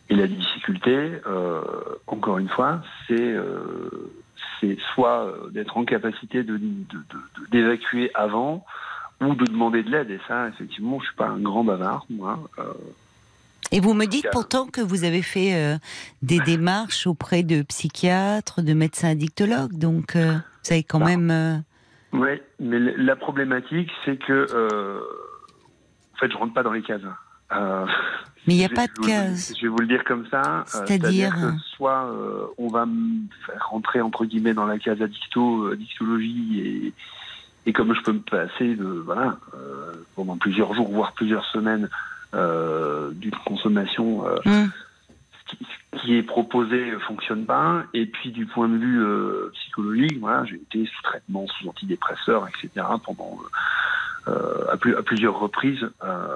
[0.09, 1.11] et la difficulté,
[2.07, 3.35] encore une fois, c'est
[4.59, 6.59] c'est soit d'être en capacité de
[7.51, 8.65] d'évacuer avant
[9.21, 10.11] ou de demander de l'aide.
[10.11, 12.63] Et ça effectivement je suis pas un grand bavard moi euh,
[13.71, 15.77] Et vous me dites pourtant que vous avez fait euh,
[16.21, 20.35] des démarches auprès de psychiatres, de médecins addictologues, donc euh,
[20.65, 21.31] vous avez quand Bah, même.
[21.31, 21.57] euh,
[22.13, 24.99] Oui, mais la problématique, c'est que, euh,
[26.13, 27.01] en fait, je rentre pas dans les cases.
[27.51, 27.85] Euh,
[28.47, 29.53] Mais il n'y a pas de vous- cases.
[29.57, 30.63] Je vais vous le dire comme ça.
[30.67, 31.35] C'est-à-dire
[31.75, 32.11] soit
[32.57, 37.93] on va me faire rentrer entre guillemets dans la case addicto, addictologie et, et comme
[37.95, 39.37] je peux me passer de voilà
[40.15, 41.89] pendant plusieurs jours voire plusieurs semaines
[42.33, 44.71] d'une consommation Hum,
[45.93, 47.83] ce qui, est proposé ne fonctionne pas.
[47.93, 52.47] Et puis du point de vue euh, psychologique, voilà, j'ai été sous traitement, sous antidépresseurs,
[52.47, 52.85] etc.
[53.05, 53.37] pendant
[54.27, 55.89] euh, à, plus- à plusieurs reprises.
[56.03, 56.27] Euh,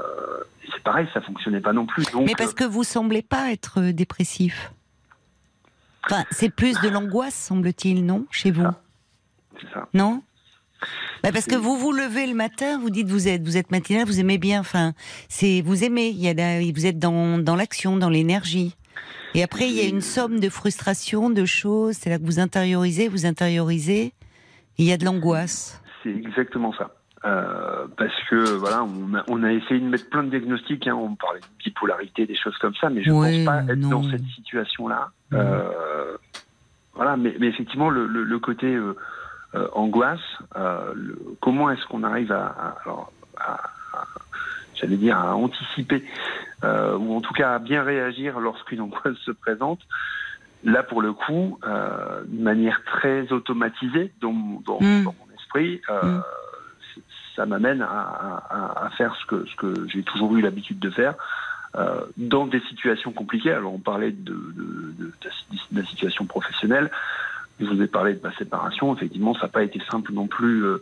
[0.74, 2.04] c'est pareil, ça fonctionnait pas non plus.
[2.12, 4.72] Donc, Mais parce que vous semblez pas être euh, dépressif.
[6.06, 8.64] Enfin, c'est plus de l'angoisse, semble-t-il, non, chez vous?
[8.64, 8.72] Euh,
[9.62, 9.88] c'est ça.
[9.94, 10.22] Non?
[11.24, 14.06] Bah, Parce que vous vous levez le matin, vous dites vous êtes vous êtes matinal,
[14.06, 14.60] vous aimez bien.
[14.60, 14.94] Enfin,
[15.28, 16.10] c'est vous aimez.
[16.10, 18.76] Il y a la- vous êtes dans dans l'action, dans l'énergie.
[19.34, 21.96] Et après, il y a une somme de frustration, de choses.
[21.96, 24.14] C'est là que vous intériorisez, vous intériorisez.
[24.78, 25.82] Il y a de l'angoisse.
[26.04, 26.92] C'est exactement ça.
[27.26, 30.88] Euh, parce que voilà, on a, on a essayé de mettre plein de diagnostics.
[30.88, 33.76] Hein, on parlait de bipolarité, des choses comme ça, mais je Ouais, pense pas être
[33.80, 33.90] non.
[33.90, 35.10] dans cette situation-là.
[35.34, 36.16] Euh,
[36.94, 38.94] voilà, mais, mais effectivement, le, le- le côté euh,
[39.74, 40.20] angoisse,
[40.56, 43.54] le- comment est-ce qu'on arrive à, à- alors, à-
[43.94, 44.06] à-
[44.80, 46.04] j'allais dire, à anticiper,
[46.64, 49.80] euh, ou en tout cas à bien réagir lorsqu'une angoisse se présente.
[50.64, 55.04] Là, pour le coup, euh, de manière très automatisée dans, mon- dans, Mm.
[55.04, 56.24] dans mon esprit, euh, Mm.
[56.96, 57.02] c-
[57.36, 57.88] ça m'amène à,
[58.50, 61.14] à- à faire ce que, ce que j'ai toujours eu l'habitude de faire
[61.76, 63.52] euh, dans des situations compliquées.
[63.52, 65.30] Alors, on parlait de, de- la-
[65.72, 66.90] de la situation professionnelle.
[67.60, 68.96] Je vous ai parlé de ma séparation.
[68.96, 70.64] Effectivement, ça n'a pas été simple non plus.
[70.64, 70.82] euh,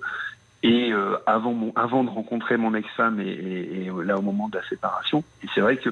[0.65, 4.67] et euh, avant, avant de rencontrer mon ex-femme et, et là au moment de la
[4.67, 5.23] séparation.
[5.43, 5.91] Et c'est vrai que,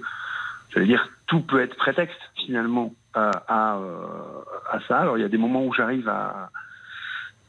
[0.71, 5.01] j'allais dire, tout peut être prétexte finalement à, euh, ça.
[5.01, 6.49] Alors il y a des moments où j'arrive à,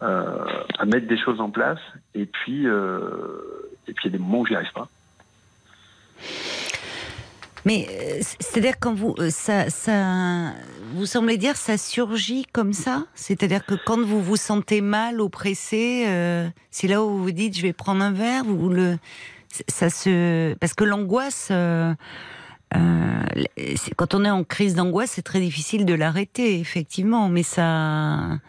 [0.02, 0.44] euh,
[0.78, 1.80] à mettre des choses en place,
[2.14, 4.88] et puis euh, et puis il y a des moments où j'y arrive pas.
[7.64, 10.52] Mais euh, c'est-à-dire quand vous euh, ça ça
[10.94, 16.04] vous semblez dire ça surgit comme ça, c'est-à-dire que quand vous vous sentez mal, oppressé,
[16.06, 18.98] euh, c'est là où vous vous dites je vais prendre un verre, vous le
[19.68, 21.94] ça se parce que l'angoisse euh,
[23.96, 28.40] quand on est en crise d'angoisse, c'est très difficile de l'arrêter effectivement, mais ça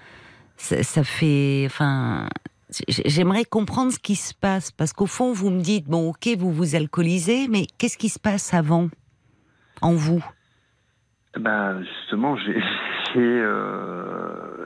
[0.58, 2.28] ça, ça fait enfin
[2.90, 6.52] J'aimerais comprendre ce qui se passe parce qu'au fond, vous me dites bon, ok, vous
[6.52, 8.90] vous alcoolisez, mais qu'est-ce qui se passe avant?
[9.82, 10.24] En vous
[11.40, 12.56] Ben justement, j'ai
[13.18, 14.66] euh,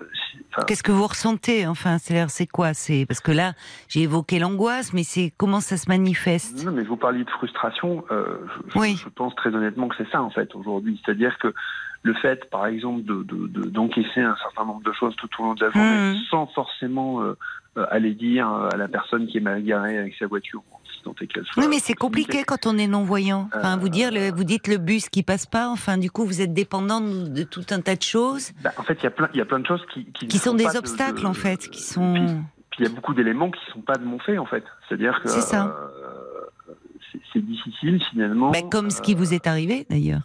[0.51, 2.74] enfin, Qu'est-ce que vous ressentez Enfin, c'est c'est quoi?
[2.74, 3.53] C'est parce que là,
[3.88, 6.66] j'ai évoqué l'angoisse, mais c'est comment ça se manifeste?
[6.66, 8.03] Non, mais vous parliez de frustration.
[8.12, 8.39] euh,
[8.74, 8.95] je, Oui.
[9.03, 10.99] je pense très honnêtement que c'est ça en fait aujourd'hui.
[11.05, 11.53] C'est-à-dire que
[12.01, 15.43] le fait, par exemple, de de- de- d'encaisser un certain nombre de choses tout au
[15.43, 16.24] long de la journée, Mhm.
[16.30, 17.36] sans forcément euh,
[17.91, 20.64] aller dire à la personne qui est mal garée avec sa voiture,
[21.04, 21.64] tant est qu'elle soit.
[21.64, 23.50] Oui, mais c'est compliqué quand on est non voyant.
[23.56, 25.70] Enfin, vous dire, le- vous dites le bus qui passe pas.
[25.70, 28.97] Enfin, du coup, vous êtes dépendant de, tout un tas de choses Bah, en fait,
[29.02, 30.54] il y a plein, il y a plein de choses qui qui, ne qui sont
[30.54, 32.14] des de- obstacles de- en fait, qui sont.
[32.72, 34.64] puis il y a beaucoup d'éléments qui sont pas de mon fait en fait.
[34.88, 35.68] C'est-à-dire que C'est ça.
[35.68, 36.74] euh,
[37.12, 38.52] c'est- c'est difficile finalement.
[38.52, 40.22] Bah, comme ce qui euh, vous est arrivé d'ailleurs.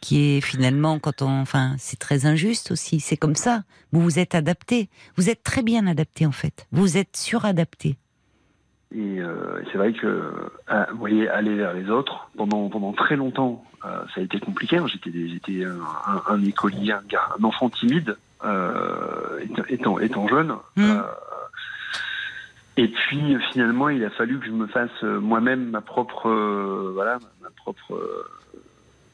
[0.00, 3.00] qui est finalement quand on, enfin, c'est très injuste aussi.
[3.00, 3.62] C'est comme ça.
[3.90, 4.90] Vous vous êtes adapté.
[5.16, 6.66] Vous êtes très bien adapté en fait.
[6.72, 7.96] Vous êtes suradapté.
[8.96, 13.16] Et euh, c'est vrai que, euh, vous voyez, aller vers les autres, pendant, pendant très
[13.16, 14.78] longtemps, euh, ça a été compliqué.
[14.78, 14.86] hein.
[14.86, 20.52] J'étais, j'étais un, un- un écolier, un, gars- un enfant timide, euh, étant, étant jeune.
[20.76, 20.82] Mm.
[20.90, 21.02] Euh,
[22.76, 26.28] et puis, finalement, il a fallu que je me fasse moi-même ma propre,
[26.92, 28.26] voilà, ma propre,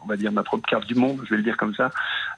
[0.03, 1.91] on va dire ma propre carte du monde, je vais le dire comme ça,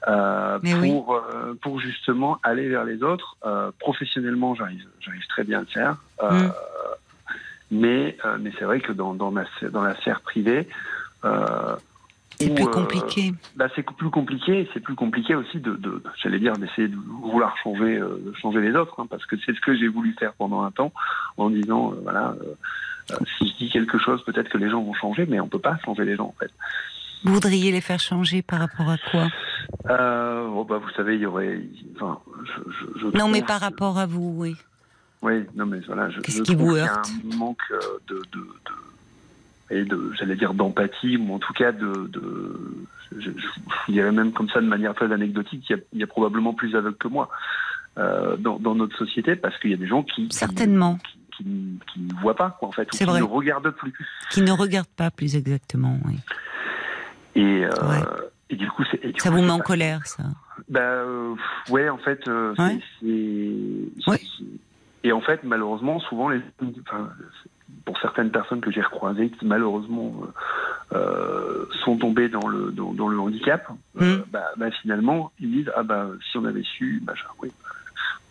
[0.07, 0.73] euh, oui.
[0.91, 3.37] pour, euh, pour justement aller vers les autres.
[3.45, 5.95] Euh, professionnellement, j'arrive, j'arrive très bien à le faire.
[6.23, 6.51] Euh, Mm.
[7.73, 10.67] Mais, euh, mais c'est vrai que dans, dans, ma, dans la sphère privée,
[11.25, 11.75] euh,
[12.39, 13.33] C'est où, plus euh, compliqué.
[13.55, 14.69] bah, c'est plus compliqué.
[14.73, 18.75] C'est plus compliqué aussi de, de j'allais dire, d'essayer de vouloir changer, euh, changer les
[18.75, 20.91] autres, hein, parce que c'est ce que j'ai voulu faire pendant un temps,
[21.37, 22.35] en disant, euh, voilà,
[23.37, 25.77] si je dis quelque chose, peut-être que les gens vont changer, mais on peut pas
[25.83, 26.51] changer les gens en fait.
[27.23, 29.27] Vous voudriez les faire changer par rapport à quoi?
[29.87, 31.59] Bon, bah, vous savez, il y aurait,
[31.95, 34.55] enfin, je, je, je Non, mais par rapport à vous, oui.
[35.23, 38.39] Oui, non, mais voilà, je, Qu'est-ce je qui vous heurte un manque euh, de, de,
[38.39, 42.85] de- et de, j'allais dire d'empathie, ou en tout cas de, de
[43.17, 46.03] je, je- dirais même comme ça de manière très anecdotique, il y a, il y
[46.03, 47.29] a probablement plus aveugles que moi
[47.97, 50.97] euh, dans, dans notre société, parce qu'il y a des gens qui Certainement.
[50.97, 53.19] qui, qui, qui ne voient pas, quoi, en fait, ou qui vrai.
[53.19, 53.93] ne regardent plus.
[54.29, 56.19] Qui ne regardent pas plus exactement, oui.
[57.35, 58.01] Et, euh, Ouais.
[58.49, 60.23] et du coup, c'est et du Ça coup, vous met en colère, ça?
[60.69, 61.33] Bah euh,
[61.69, 62.79] ouais, en fait, euh, Ouais.
[62.99, 63.07] c'est-
[64.03, 64.11] c'est.
[64.11, 64.21] Ouais.
[65.03, 66.39] Et en fait, malheureusement, souvent, les,
[66.87, 67.09] enfin,
[67.85, 70.13] pour certaines personnes que j'ai recroisées qui malheureusement
[70.93, 73.67] euh, euh, sont tombées dans le dans, dans le handicap,
[74.01, 74.23] euh, Mm.
[74.31, 77.51] bah, bah, finalement, ils disent ah bah si on avait su, machin, oui.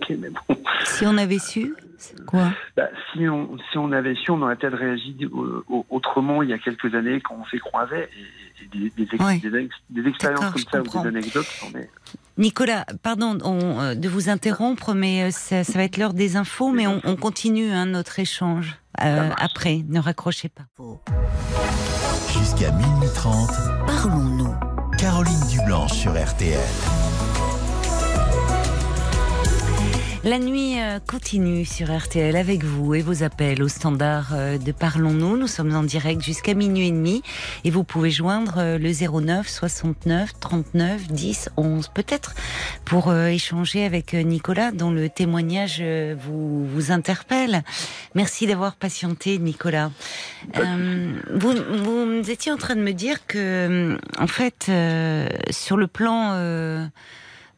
[0.00, 0.56] Ok, mais bon.
[0.84, 2.48] Si on avait su, c'est quoi?
[2.76, 6.52] Bah, si, on, si on avait su, on aurait peut-être réagi au- autrement il y
[6.52, 8.08] a quelques années quand on s'est croisés.
[8.16, 8.26] Et
[8.72, 9.38] des, des, ex- Ouais.
[9.38, 11.46] des, ex- des expériences comme ça ou des anecdotes.
[12.38, 16.36] Nicolas, pardon on, euh, de vous interrompre, mais euh, ça, ça va être l'heure des
[16.36, 19.84] infos, mais on, on continue hein, notre échange euh, après.
[19.88, 20.64] Ne raccrochez pas.
[22.38, 23.50] Jusqu'à minuit 30,
[23.86, 24.54] Parlons-nous.
[24.98, 26.58] Caroline Dublanche sur RTL.
[30.24, 34.70] La nuit euh, continue sur RTL avec vous et vos appels au standard euh, de
[34.70, 35.36] Parlons-nous.
[35.36, 37.24] Nous sommes en direct jusqu'à minuit et demi
[37.64, 41.88] et vous pouvez joindre euh, le 09 69 39 10 11.
[41.88, 42.36] Peut-être
[42.84, 47.64] pour échanger avec Nicolas dont le témoignage vous, vous interpelle.
[48.14, 49.90] Merci d'avoir patienté Nicolas.
[50.54, 51.52] Vous,
[51.82, 54.70] vous étiez en train de me dire que, en fait,
[55.50, 56.90] sur le plan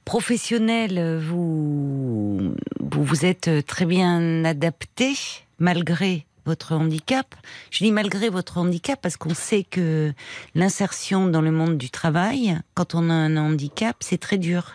[0.04, 5.14] professionnel, vous, vous vous êtes très bien adapté
[5.58, 7.34] malgré votre handicap.
[7.70, 10.12] Je dis malgré votre handicap parce qu'on sait que
[10.54, 14.72] l'insertion dans le monde du travail, quand on a un handicap, c'est très dur.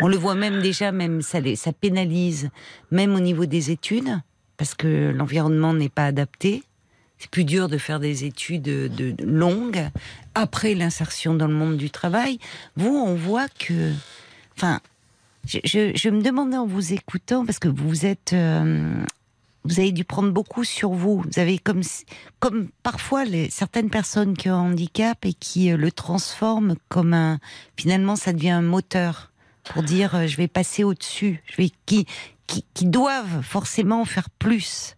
[0.00, 2.50] On le voit même déjà, même ça, les- ça pénalise,
[2.90, 4.20] même au niveau des études,
[4.56, 6.62] parce que l'environnement n'est pas adapté.
[7.18, 9.88] C'est plus dur de faire des études de, de longues
[10.34, 12.38] après l'insertion dans le monde du travail.
[12.76, 13.92] Vous, on voit que,
[14.56, 14.80] enfin,
[15.46, 19.04] je, me demandais en vous écoutant parce que vous êtes, euh,
[19.64, 21.22] vous avez dû prendre beaucoup sur vous.
[21.22, 21.82] Vous avez comme,
[22.38, 27.38] comme parfois certaines personnes qui ont un handicap et qui euh, le transforment comme un,
[27.76, 29.32] finalement, ça devient un moteur
[29.64, 32.06] pour dire euh, je vais passer au-dessus, je vais qui,
[32.46, 34.96] qui qui doivent forcément faire plus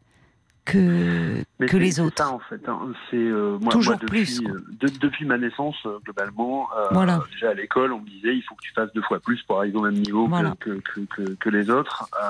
[0.64, 2.16] que Mais que les c'est autres.
[2.24, 2.68] ça, en fait.
[2.68, 2.78] hein.
[3.10, 6.86] C'est euh, moi, Toujours moi, depuis, plus, euh, de- depuis ma naissance, euh, globalement, euh,
[6.92, 7.22] Voilà.
[7.32, 9.58] déjà à l'école, on me disait il faut que tu fasses deux fois plus pour
[9.58, 10.54] arriver au même niveau que- Voilà.
[10.60, 12.08] que, que, que, que les autres.
[12.20, 12.26] Euh,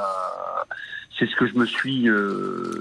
[1.16, 2.09] c'est ce que je me suis.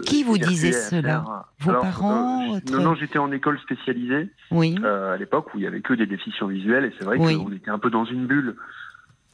[0.07, 1.23] Qui vous disait cela?
[1.59, 5.67] Vos parents, votre- Non, non, j'étais en école spécialisée Oui, à l'époque où il y
[5.67, 7.37] avait que des déficients visuels et c'est vrai Oui.
[7.37, 8.55] qu'on était un peu dans une bulle.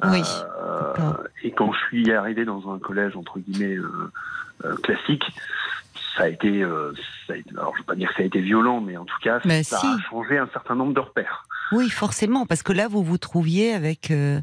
[0.03, 0.21] Oui.
[0.61, 4.11] Euh, et quand je suis arrivé dans un collège entre guillemets euh,
[4.65, 5.23] euh, classique,
[6.15, 6.91] ça a été, euh,
[7.27, 9.05] ça a été, alors je veux pas dire que ça a été violent, mais en
[9.05, 9.85] tout cas, Mais ça si.
[9.87, 11.43] a changé un certain nombre de repères.
[11.71, 14.41] oui, forcément, parce que là vous vous trouviez avec euh,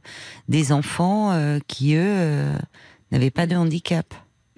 [0.49, 2.57] des enfants euh, qui eux euh,
[3.13, 4.07] n'avaient pas de handicap.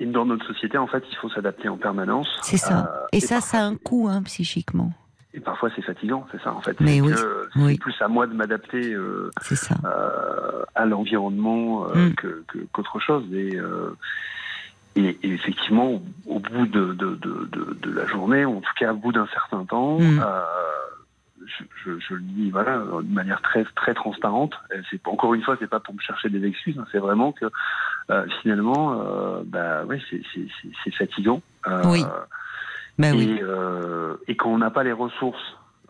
[0.01, 2.29] Et dans notre société, en fait, il faut s'adapter en permanence.
[2.43, 3.09] C'est ça.
[3.11, 4.93] Et ça, parfois, ça a un coût hein, psychiquement.
[5.39, 6.81] Et parfois, c'est fatigant, c'est ça, en fait.
[6.81, 7.79] Mais C'est oui, que C'est oui.
[7.79, 9.31] plus à moi de m'adapter euh,
[9.85, 12.15] euh, à l'environnement euh, Mm.
[12.17, 13.23] que- qu'autre chose.
[13.33, 13.57] Et,
[14.97, 18.61] et, et effectivement, au, au bout de, de, de, de, de la journée, ou en
[18.61, 20.21] tout cas au bout d'un certain temps, Mm.
[21.47, 24.55] je, je, je le dis voilà, de manière très, très transparente.
[24.91, 26.77] C'est encore une fois, c'est pas pour me chercher des excuses.
[26.81, 27.47] hein, c'est vraiment que
[28.11, 31.43] euh, finalement, euh, bah ouais, c'est fatigant.
[31.69, 32.05] Euh, Oui.
[32.99, 33.37] Ben oui.
[33.39, 35.39] et, euh, et quand on n'a pas les ressources,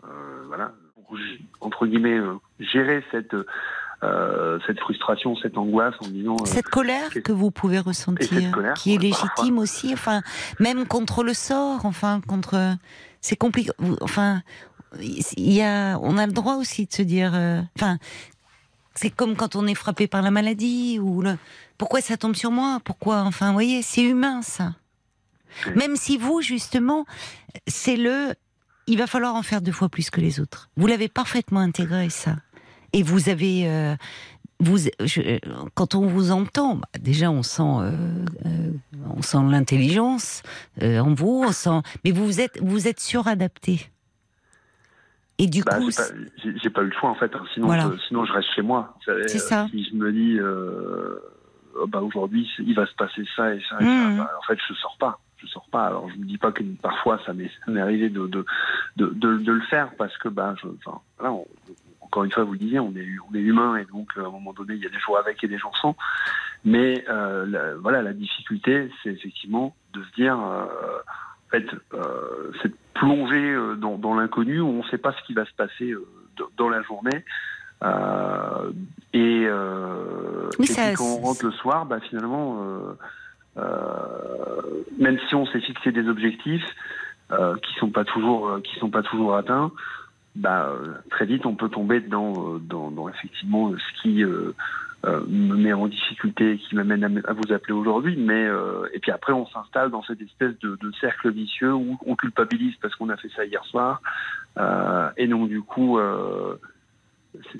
[0.03, 0.07] euh,
[0.47, 1.17] voilà, pour
[1.61, 3.35] entre guillemets euh, gérer cette
[4.01, 8.93] euh, cette frustration, cette angoisse en disant Cette colère que vous pouvez ressentir, colère, qui
[8.95, 9.63] est légitime parfois.
[9.63, 10.21] aussi, enfin,
[10.59, 12.75] même contre le sort, enfin, contre.
[13.21, 13.71] C'est compliqué.
[13.99, 14.41] Enfin,
[15.01, 17.31] il y a, on a le droit aussi de se dire.
[17.35, 17.97] euh, Enfin,
[18.95, 21.35] c'est comme quand on est frappé par la maladie ou le.
[21.77, 22.79] Pourquoi ça tombe sur moi?
[22.85, 23.17] Pourquoi?
[23.23, 24.75] Enfin, vous voyez, c'est humain ça.
[25.67, 25.73] Oui.
[25.75, 27.05] Même si vous, justement,
[27.67, 28.33] c'est le.
[28.87, 30.69] Il va falloir en faire deux fois plus que les autres.
[30.75, 32.35] Vous l'avez parfaitement intégré ça.
[32.93, 33.69] Et vous avez.
[33.69, 33.95] euh,
[34.61, 35.39] vous, je-
[35.73, 37.91] quand on vous entend, bah, déjà on sent, euh,
[38.45, 38.71] euh,
[39.15, 40.41] on sent l'intelligence
[40.81, 43.89] en vous, on sent, mais vous êtes, vous êtes suradapté.
[45.37, 47.33] Et du Bah, coup, j'ai pas, pas eu le choix en fait.
[47.35, 47.43] hein.
[47.53, 47.89] Sinon, Voilà.
[48.09, 48.97] sinon je reste chez moi.
[49.05, 49.67] C'est ça.
[49.71, 50.37] Si je me dis,
[51.81, 54.59] oh, bah aujourd'hui, il va se passer ça et ça, et ça, bah, en fait,
[54.67, 55.21] je sors pas.
[55.41, 55.85] Je sors pas.
[55.87, 58.45] Alors, je vous dis pas que parfois ça m'est arrivé de de,
[58.97, 61.45] de de de le faire parce que bah, je, enfin, on-
[62.01, 64.27] encore une fois, vous le disiez, on est on est humain et donc euh, à
[64.27, 65.95] un moment donné, il y a des jours avec et des jours sans.
[66.65, 70.37] Mais euh, la- voilà, la difficulté, c'est effectivement de se dire.
[70.39, 70.65] euh,
[71.47, 71.65] en fait,
[71.95, 75.45] euh, c'est plonger euh, dans, dans l'inconnu où on ne sait pas ce qui va
[75.45, 76.05] se passer euh,
[76.57, 77.25] dans la journée.
[77.81, 78.71] Euh,
[79.13, 82.93] et euh, Oui, et ça, puis quand on rentre le soir, bah, finalement, euh,
[84.97, 86.65] même si on s'est fixé des objectifs
[87.31, 89.71] euh, qui sont toujours euh, sont pas toujours atteints,
[90.35, 94.53] bah, euh, très vite on peut tomber dans, euh, dans, effectivement ce qui euh,
[95.05, 98.15] euh, me met en difficulté, qui m'amène à, vous appeler aujourd'hui.
[98.17, 102.15] Mais euh, et puis après on s'installe dans cette espèce de, cercle vicieux où on
[102.15, 104.01] culpabilise parce qu'on a fait ça hier soir.
[104.57, 106.55] Euh, et donc du coup, euh,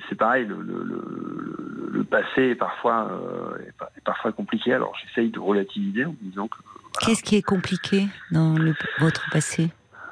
[0.10, 4.74] c'est pareil, le, le, le, le passé est parfois euh, est, parfois compliqué.
[4.74, 6.58] Alors j'essaye de relativiser en me disant que
[7.02, 9.70] qu'est-ce qui est compliqué dans le- votre passé?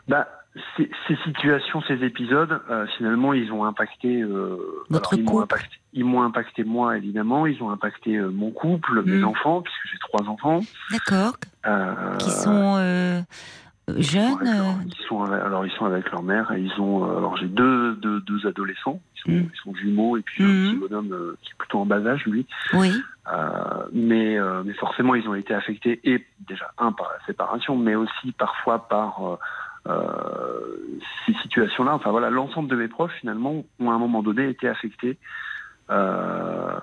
[0.07, 0.27] Bah,
[0.75, 4.21] ces, ces situations, ces épisodes, euh, finalement, ils ont impacté.
[4.21, 4.57] Euh,
[4.89, 5.43] Votre ils m'ont couple.
[5.43, 7.45] impacté, ils m'ont impacté moi évidemment.
[7.45, 9.25] Ils ont impacté euh, mon couple, mes Mm.
[9.25, 10.61] enfants, puisque j'ai trois enfants.
[10.91, 11.35] D'accord,
[11.65, 13.23] Euh, qui euh, sont
[13.97, 14.37] jeunes.
[14.43, 17.17] leur- euh, ils sont avec- alors ils sont avec leur mère et ils ont euh,
[17.17, 19.01] alors j'ai deux, deux deux adolescents.
[19.15, 19.49] Ils sont, Mm.
[19.53, 20.47] ils sont jumeaux et puis Mm.
[20.47, 22.45] un petit bonhomme euh, qui est plutôt en bas âge lui.
[22.73, 22.91] Oui,
[23.33, 27.75] Euh, mais, euh, mais forcément, ils ont été affectés, et déjà, un, par la séparation,
[27.75, 29.35] mais aussi parfois par euh,
[29.89, 30.77] euh,
[31.25, 31.93] ces situations-là.
[31.93, 35.17] Enfin voilà, l'ensemble de mes proches, finalement, ont à un moment donné été affectés.
[35.89, 36.79] Euh,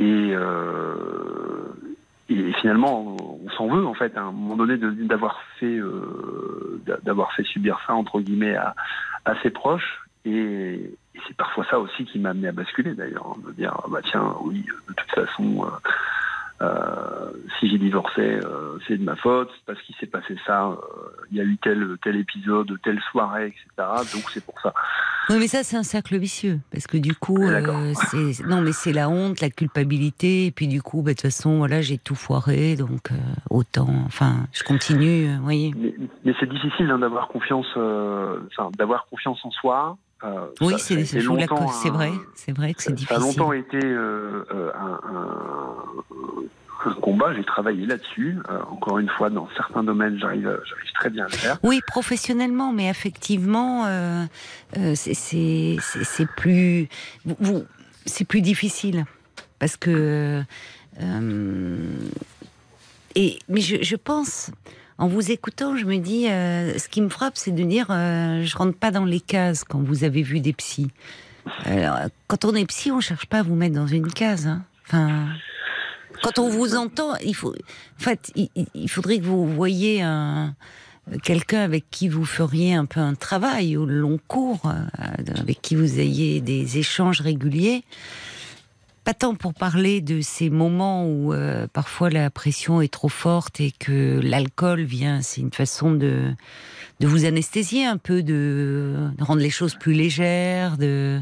[0.00, 1.72] et, euh,
[2.30, 6.80] et finalement, on s'en veut, en fait, à un moment donné, d'avoir fait, euh,
[7.36, 8.76] fait subir ça, entre guillemets, à,
[9.24, 10.00] à ses proches.
[10.24, 10.94] Et,
[11.26, 14.00] c'est parfois ça aussi qui m'a amené à basculer d'ailleurs, hein, de dire ah bah
[14.02, 18.40] tiens oui de toute façon euh, euh, si j'ai divorcé
[18.86, 20.78] c'est de ma faute parce qu'il s'est passé ça
[21.30, 24.72] il y a eu tel tel épisode telle soirée etc donc c'est pour ça
[25.30, 28.60] oui, mais ça c'est un cercle vicieux parce que du coup, Ah, euh, c'est non,
[28.60, 31.80] mais c'est la honte, la culpabilité, et puis du coup, bah, de toute façon, voilà,
[31.80, 33.14] j'ai tout foiré, donc euh,
[33.50, 33.88] autant.
[34.06, 35.72] Enfin, je continue, euh, voyez.
[35.76, 40.28] mais, mais c'est difficile hein, d'avoir confiance enfin d'avoir confiance en soi Oui,
[40.60, 41.04] ça- ça a c'est
[41.82, 43.40] c'est vrai, c'est vrai que c'est Ça a difficile.
[43.40, 45.76] longtemps été un, un-
[46.86, 47.34] un combat.
[47.34, 48.38] J'ai travaillé là-dessus.
[48.50, 51.58] Euh, encore une fois, dans certains domaines, j'arrive, j'arrive très bien à le faire.
[51.62, 54.24] Oui, professionnellement, mais effectivement, euh,
[54.76, 55.76] euh, c'est-
[56.36, 56.88] plus,
[58.28, 59.04] plus difficile
[59.58, 60.42] parce que
[61.00, 61.76] euh,
[63.14, 64.50] et mais je, pense.
[64.98, 68.42] En vous écoutant, je me dis, euh, ce qui me frappe, c'est de dire, euh,
[68.44, 70.90] je rentre pas dans les cases quand vous avez vu des psys.
[72.28, 74.46] Quand on est psy, on cherche pas à vous mettre dans une case.
[74.46, 74.62] hein.
[74.86, 75.28] Enfin,
[76.22, 80.54] quand on vous entend, il faut, en fait, il, faudrait que vous voyiez un
[81.22, 85.74] quelqu'un avec qui vous feriez un peu un travail au long cours, euh, avec qui
[85.74, 87.84] vous ayez des échanges réguliers.
[89.02, 93.60] Pas tant pour parler de ces moments où euh, parfois la pression est trop forte
[93.60, 96.34] et que l'alcool vient, c'est une façon de
[97.00, 101.20] de vous anesthésier un peu, de, de rendre les choses plus légères, de,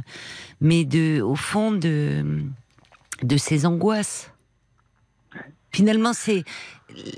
[0.61, 2.25] mais de, au fond, de,
[3.23, 4.33] de ces angoisses.
[5.79, 6.43] Finalement, c'est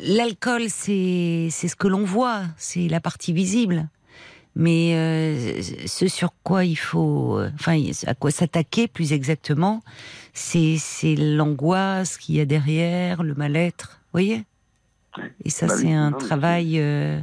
[0.03, 3.89] l'alcool, c'est c'est ce que l'on voit, c'est la partie visible.
[4.55, 9.83] Mais euh, ce sur quoi il faut, euh, enfin, à quoi s'attaquer plus exactement,
[10.35, 14.45] c'est c'est l'angoisse qu'il y a derrière, le mal-être, voyez?
[15.47, 17.19] Et ça, Bah oui, c'est un non, travail euh,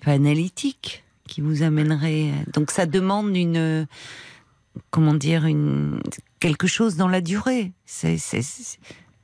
[0.00, 2.32] enfin, analytique qui vous amènerait.
[2.52, 3.86] Donc, ça demande une,
[4.90, 6.02] comment dire, une
[6.38, 7.72] quelque chose dans la durée.
[7.86, 8.18] C'est-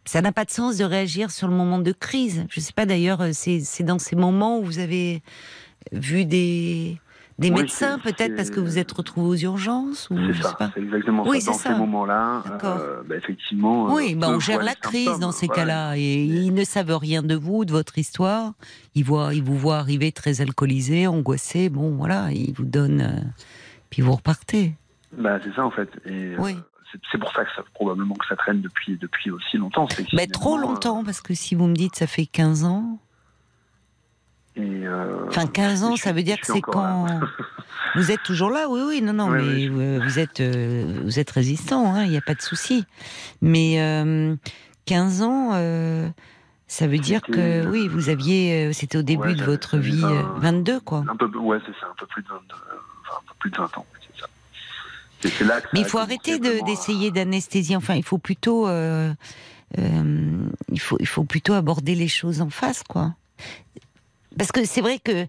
[0.07, 2.46] ça n'a pas de sens de réagir sur le moment de crise.
[2.48, 5.22] Je sais pas d'ailleurs, c'est c'est dans ces moments où vous avez
[5.92, 6.98] vu des
[7.38, 10.54] Des Oui, médecins peut-être parce que vous êtes retrouvé aux urgences ou je ça, sais
[10.59, 10.70] pas.
[10.74, 11.50] c'est exactement Oui, ça.
[11.50, 11.76] Dans c'est ces ça.
[11.78, 13.92] moments-là, euh, bah, effectivement.
[13.92, 15.20] Oui, euh, bah on gère la crise symptômes.
[15.20, 18.52] dans ces cas-là et ils ne savent rien de vous, de votre histoire.
[18.94, 21.68] Ils voient, ils vous voient arriver très alcoolisé, angoissé.
[21.68, 23.20] Bon, voilà, ils vous donnent, euh,
[23.90, 24.72] puis vous repartez.
[25.12, 25.90] Bah, c'est ça en fait.
[26.07, 26.57] Et euh, Oui.
[26.93, 29.87] C'est- pour ça que ça, probablement que ça traîne depuis, depuis aussi longtemps.
[30.12, 32.99] Mais trop longtemps parce que si vous me dites ça fait 15 ans,
[34.59, 37.07] euh, et, euh, enfin 15 ans, ça veut dire que c'est quand
[37.97, 38.66] vous êtes toujours là.
[38.68, 41.95] Oui, oui, non, non, Oui, mais oui, je- vous- êtes, euh, vous êtes résistant.
[41.95, 42.84] hein, Il n'y a pas de souci.
[43.43, 44.34] Mais euh,
[44.87, 45.51] 15 ans.
[45.55, 46.09] euh,
[46.68, 50.01] ça veut dire que oui, vous aviez, euh, c'était au début Ouais, de votre vie,
[50.01, 51.05] vingt- euh, 22 quoi.
[51.09, 53.51] Un peu, ouais, c'est ça, un peu plus de 20, euh, enfin, un peu plus
[53.53, 53.87] de 20 ans.
[55.28, 57.76] C'est là que Mais il faut arrêter de- à- d'essayer d'anesthésier.
[57.76, 59.12] Enfin, il faut plutôt, euh,
[59.78, 63.14] euh, il faut, il faut plutôt aborder les choses en face, quoi.
[64.38, 65.26] Parce que c'est vrai que,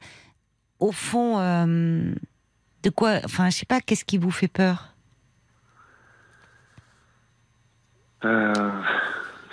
[0.80, 2.14] au fond, euh,
[2.84, 4.94] de quoi, enfin, je sais pas, qu'est-ce qui vous fait peur?
[8.26, 8.54] Euh,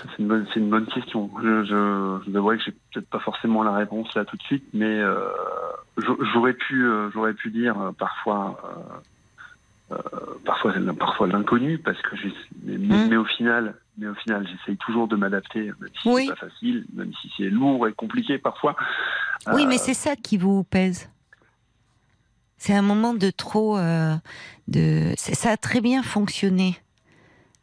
[0.03, 1.31] c'est une bonne, c'est une bonne question.
[1.43, 4.43] Je, je, je dois avouer que j'ai peut-être pas forcément la réponse là tout de
[4.43, 5.19] suite, mais euh,
[6.33, 8.59] j'aurais pu, euh, j'aurais pu dire euh, parfois,
[9.93, 12.33] euh, euh, parfois, parfois l'inconnu, parce que j'ai,
[12.65, 16.25] mais, au final, mais au final, j'essaye toujours de m'adapter, même si Oui.
[16.27, 18.77] c'est pas facile, même si c'est lourd et compliqué parfois.
[19.53, 21.11] Oui, Euh, mais c'est ça qui vous pèse.
[22.57, 23.77] C'est un moment de trop.
[23.77, 24.15] euh,
[24.69, 26.79] de, ça a très bien fonctionné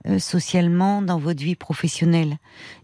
[0.05, 2.38] euh, socialement dans votre vie professionnelle,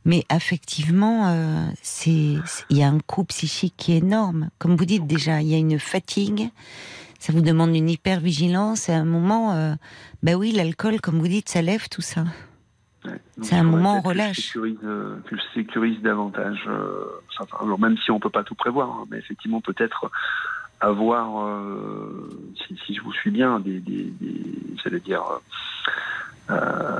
[0.05, 2.37] mais affectivement, euh, c'est
[2.71, 4.49] il y a un coup psychique qui est énorme.
[4.57, 6.49] Comme vous dites déjà, il y a une fatigue.
[7.19, 8.89] Ça vous demande une hypervigilance.
[8.89, 9.73] Et à un moment, euh,
[10.23, 12.23] ben oui, l'alcool, comme vous dites, ça lève tout ça.
[13.05, 13.19] Ouais.
[13.41, 14.55] C'est un moment relâche.
[14.83, 16.63] euh, je sécurise davantage.
[16.67, 17.05] euh,
[17.61, 20.11] alors même si on peut pas tout prévoir, hein, mais effectivement peut-être
[20.79, 22.29] avoir, euh,
[22.67, 25.23] si, si je vous suis bien, des, des, des dire,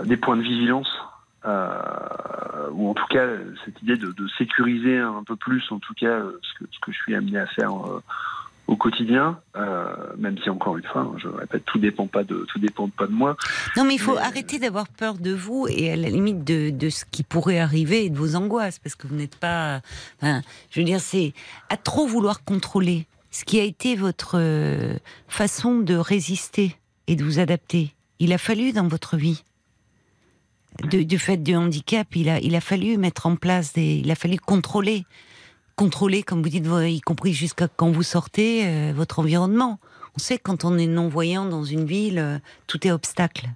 [0.06, 0.90] des points de vigilance.
[1.46, 3.26] euh, ou en tout cas
[3.66, 6.92] cette idée de, de sécuriser un peu plus en tout cas ce que, ce que
[6.92, 8.02] je suis amené à faire euh,
[8.68, 9.86] au quotidien euh,
[10.18, 13.08] même si encore une fois hein, je répète tout dépend pas de tout dépend pas
[13.08, 13.36] de moi
[13.78, 16.70] Non, mais il faut Mais- arrêter d'avoir peur de vous et à la limite de,
[16.70, 19.82] de ce qui pourrait arriver et de vos angoisses, parce que vous n'êtes pas.
[20.22, 21.34] Enfin, je veux dire, c'est
[21.70, 24.96] à trop vouloir contrôler ce qui a été votre euh,
[25.28, 26.76] façon de résister
[27.08, 27.94] et de vous adapter.
[28.20, 29.44] Il a fallu dans votre vie.
[30.92, 34.02] De- du fait du handicap, il a, il a fallu mettre en place des.
[34.04, 35.06] Il a fallu contrôler.
[35.78, 39.80] Contrôler, comme vous dites, y compris jusqu'à quand vous sortez, euh, votre environnement.
[40.16, 43.48] On sait que quand on est non-voyant dans une ville, euh, tout est obstacle.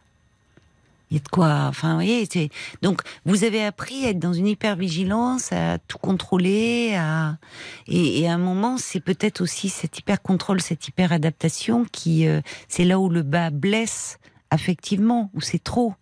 [1.10, 1.66] Il y a de quoi.
[1.68, 2.52] Enfin, vous voyez, c'est.
[2.84, 7.40] Donc, vous avez appris à être dans une hypervigilance, à tout contrôler, à.
[7.88, 12.28] Et, et à un moment, c'est peut-être aussi cet hyper-contrôle, cette hyper-adaptation qui.
[12.28, 14.20] euh, c'est là où le bas blesse,
[14.52, 15.96] affectivement, où c'est trop.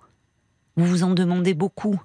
[0.75, 1.97] Vous vous en demandez beaucoup.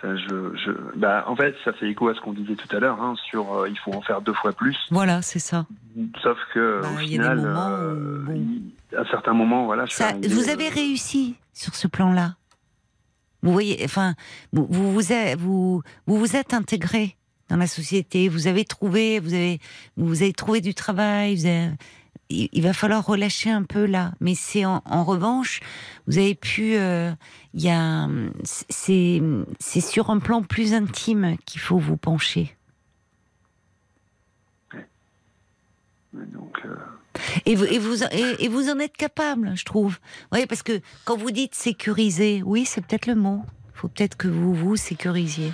[0.00, 2.80] Ça, je, je, bah, en fait, ça fait écho à ce qu'on disait tout à
[2.80, 4.76] l'heure hein, sur euh, il faut en faire deux fois plus.
[4.90, 5.66] Voilà, c'est ça.
[6.22, 9.34] Sauf que Bah, au il y a des final, moments où, euh, il- à certains
[9.34, 12.36] moments, voilà, je suis Ça, arrivé, vous euh, avez réussi sur ce plan-là.
[13.42, 14.14] Vous voyez, enfin,
[14.52, 17.16] vous vous, vous, êtes- vous, vous vous êtes intégré
[17.48, 18.28] dans la société.
[18.28, 19.58] Vous avez trouvé, vous avez,
[19.96, 21.36] vous avez trouvé du travail.
[21.36, 21.70] vous avez-
[22.30, 24.12] il, va falloir relâcher un peu là.
[24.20, 25.60] Mais c'est en, en revanche,
[26.06, 27.12] vous avez pu, euh,
[27.54, 28.08] il y a,
[28.44, 29.20] c'est,
[29.58, 32.56] c'est sur un plan plus intime qu'il faut vous pencher.
[36.12, 36.74] Donc, euh,
[37.46, 39.98] Et vous, et, vous, et, et vous en êtes capable, je trouve.
[40.32, 43.44] Oui, parce que quand vous dites sécuriser, oui, c'est peut-être le mot.
[43.74, 45.52] Il faut peut-être que vous vous sécurisiez.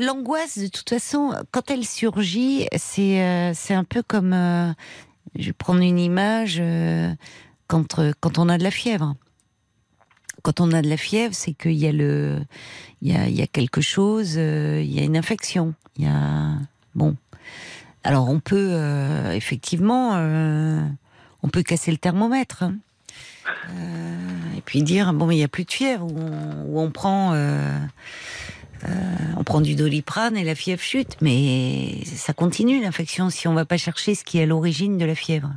[0.00, 4.32] L'angoisse, de toute façon, quand elle surgit, c'est euh, un peu comme.
[4.32, 4.72] euh,
[5.36, 7.12] je vais prendre une image euh,
[7.66, 9.16] quand, quand on a de la fièvre.
[10.42, 13.80] Quand on a de la fièvre, c'est qu'il y a y a, y a quelque
[13.80, 16.54] chose, il y a une infection, il y a
[16.94, 17.16] bon.
[18.04, 18.76] Alors on peut
[19.32, 20.16] effectivement,
[21.42, 22.74] on peut casser le thermomètre hein.
[24.56, 27.34] Et puis dire bon mais il y a plus de fièvre ou on, prend,
[29.52, 33.76] prend du doliprane et la fièvre chute, mais ça continue l'infection si on va pas
[33.76, 35.50] chercher ce qui est à l'origine de la fièvre.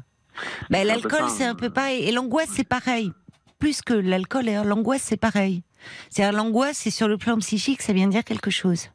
[0.70, 3.14] Ben, peu l'alcool ça, c'est un peu pareil et l'angoisse c'est pareil.
[3.58, 5.64] Plus que l'alcool, l'angoisse c'est pareil.
[6.10, 8.90] C'est-à-dire l'angoisse, c'est sur le plan psychique, ça vient dire quelque chose.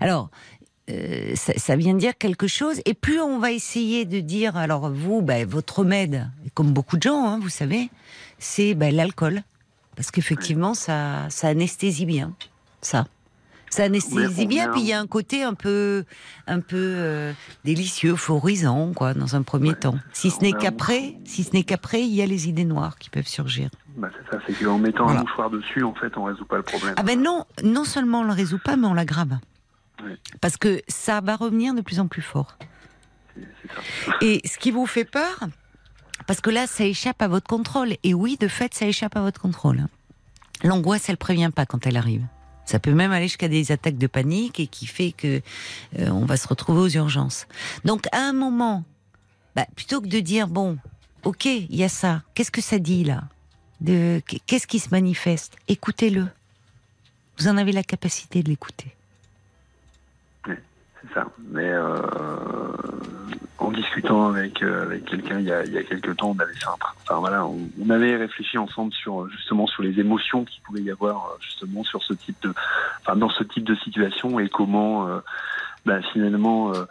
[0.00, 0.28] Alors,
[0.90, 2.80] euh, ça, ça vient dire quelque chose.
[2.86, 7.02] Et plus on va essayer de dire, alors vous, ben, votre remède, comme beaucoup de
[7.02, 7.88] gens, hein, vous savez,
[8.40, 9.44] c'est ben, l'alcool.
[9.96, 12.32] Parce qu'effectivement, ça, ça anesthésie bien.
[12.82, 13.06] Ça.
[13.70, 16.04] Ça anesthésie bien, puis il y a un côté un peu,
[16.46, 17.32] un peu euh,
[17.64, 19.74] délicieux, euphorisant, quoi, dans un premier Ouais.
[19.74, 19.98] temps.
[20.12, 23.10] Si ce n'est qu'après, si ce n'est qu'après, il y a les idées noires qui
[23.10, 23.68] peuvent surgir.
[23.96, 25.20] Bah, c'est ça, c'est qu'en mettant Voilà.
[25.20, 26.94] un mouchoir dessus, en fait, on résout pas le problème.
[26.96, 29.36] Ah ben non, non seulement on le résout pas, mais on l'aggrave.
[30.40, 32.56] Parce que ça va revenir de plus en plus fort.
[33.36, 34.12] Ça.
[34.20, 35.40] Et ce qui vous fait peur,
[36.26, 37.96] parce que là, ça échappe à votre contrôle.
[38.02, 39.86] Et oui, de fait, ça échappe à votre contrôle.
[40.64, 42.24] L'angoisse, elle prévient pas quand elle arrive.
[42.64, 45.40] Ça peut même aller jusqu'à des attaques de panique et qui fait que
[45.98, 47.46] euh, on va se retrouver aux urgences.
[47.84, 48.84] Donc, à un moment,
[49.54, 50.78] bah, plutôt que de dire bon,
[51.24, 52.22] ok, il y a ça.
[52.34, 53.24] Qu'est-ce que ça dit là?
[54.46, 55.56] Qu'est-ce qui se manifeste?
[55.68, 56.26] Écoutez-le.
[57.38, 58.96] Vous en avez la capacité de l'écouter.
[60.46, 61.26] C'est ça.
[61.50, 62.72] Mais euh,
[63.58, 66.38] en discutant avec, euh, avec quelqu'un il y a, il y a quelques temps, on
[66.38, 66.74] avait fait un
[67.08, 71.26] enfin, voilà, on, avait réfléchi ensemble sur justement sur les émotions qu'il pouvait y avoir
[71.30, 72.52] euh, justement sur ce type de,
[73.00, 75.20] enfin dans ce type de situation et comment euh,
[75.86, 76.84] bah, finalement euh,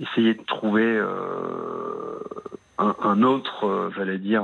[0.00, 2.18] essayer de trouver euh,
[2.78, 4.42] un, un autre, euh, j'allais dire,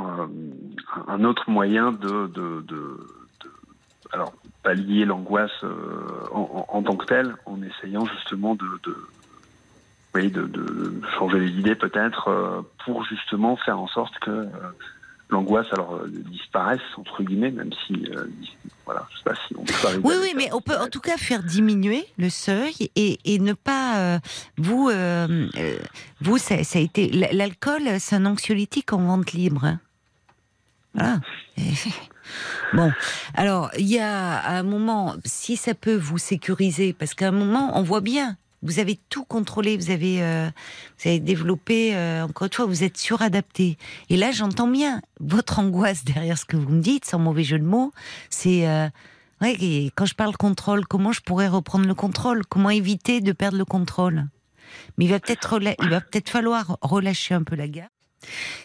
[1.09, 3.00] un, autre moyen de, de, de,
[3.42, 3.52] de-
[4.12, 4.32] alors
[4.62, 5.74] pallier l'angoisse euh,
[6.32, 8.96] en, en- en tant que telle, en essayant justement de, de,
[10.20, 14.46] oui, de, de changer les idées peut-être euh, pour justement faire en sorte que euh,
[15.30, 18.24] l'angoisse alors euh, disparaisse entre guillemets, même si euh,
[18.86, 21.16] voilà, je sais pas si on peut Oui, oui, mais on peut en tout cas
[21.16, 24.18] faire diminuer le seuil et, et ne pas euh,
[24.56, 25.48] vous euh,
[26.20, 29.64] vous ça, ça a été l'alcool c'est un anxiolytique en vente libre.
[29.64, 29.80] hein.
[30.94, 31.20] Voilà.
[32.74, 32.92] Bon,
[33.34, 37.32] alors il y a à un moment si ça peut vous sécuriser parce qu'à un
[37.32, 40.48] moment on voit bien vous avez tout contrôlé, vous avez, euh,
[40.98, 43.78] vous avez développé, euh, encore une fois, vous êtes suradapté.
[44.11, 47.59] Et là, j'entends bien votre angoisse derrière ce que vous me dites, sans mauvais jeu
[47.59, 47.92] de mots.
[48.30, 48.88] C'est, euh,
[49.40, 52.44] ouais, quand je parle contrôle, comment je pourrais reprendre le contrôle?
[52.46, 54.26] Comment éviter de perdre le contrôle?
[54.96, 57.90] Mais il va peut-être, peut-être falloir relâcher un peu la garde.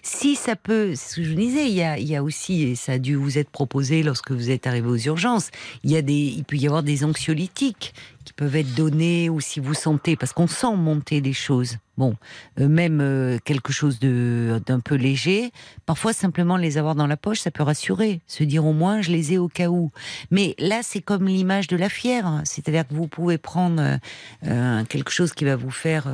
[0.02, 2.76] Si ça peut, ce que je disais, il y a, il y a aussi, et
[2.76, 5.50] ça a dû vous être proposé lorsque vous êtes arrivé aux urgences,
[5.84, 7.94] il y a des, il peut y avoir des anxiolytiques
[8.26, 11.78] qui peuvent être donnés ou si vous sentez, parce qu'on sent monter des choses.
[11.96, 12.16] Bon,
[12.60, 15.52] euh, même euh, quelque chose de d'un peu léger.
[15.86, 19.12] Parfois, simplement les avoir dans la poche, ça peut rassurer, se dire au moins je
[19.12, 19.92] les ai au cas où.
[20.32, 22.42] Mais là, c'est comme l'image de la fièvre, hein.
[22.46, 24.00] c'est-à-dire que vous pouvez prendre
[24.48, 26.08] euh, quelque chose qui va vous faire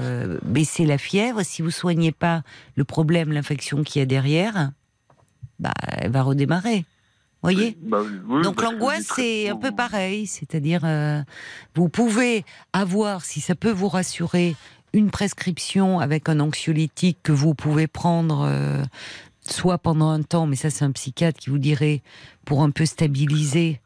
[0.43, 1.43] baisser la fièvre.
[1.43, 2.43] Si vous soignez pas
[2.75, 4.71] le problème, l'infection qu'il y a derrière,
[5.59, 6.86] bah, elle va redémarrer.
[7.41, 7.77] Voyez?
[7.82, 10.82] Bah, oui, Donc l'angoisse, c'est un peu pareil, c'est-à-dire
[11.73, 14.57] vous pouvez avoir, si ça peut vous rassurer,
[14.93, 18.83] une prescription avec un anxiolytique que vous pouvez prendre euh,
[19.41, 22.01] soit pendant un temps, mais ça c'est un psychiatre qui vous dirait
[22.45, 23.81] pour un peu stabiliser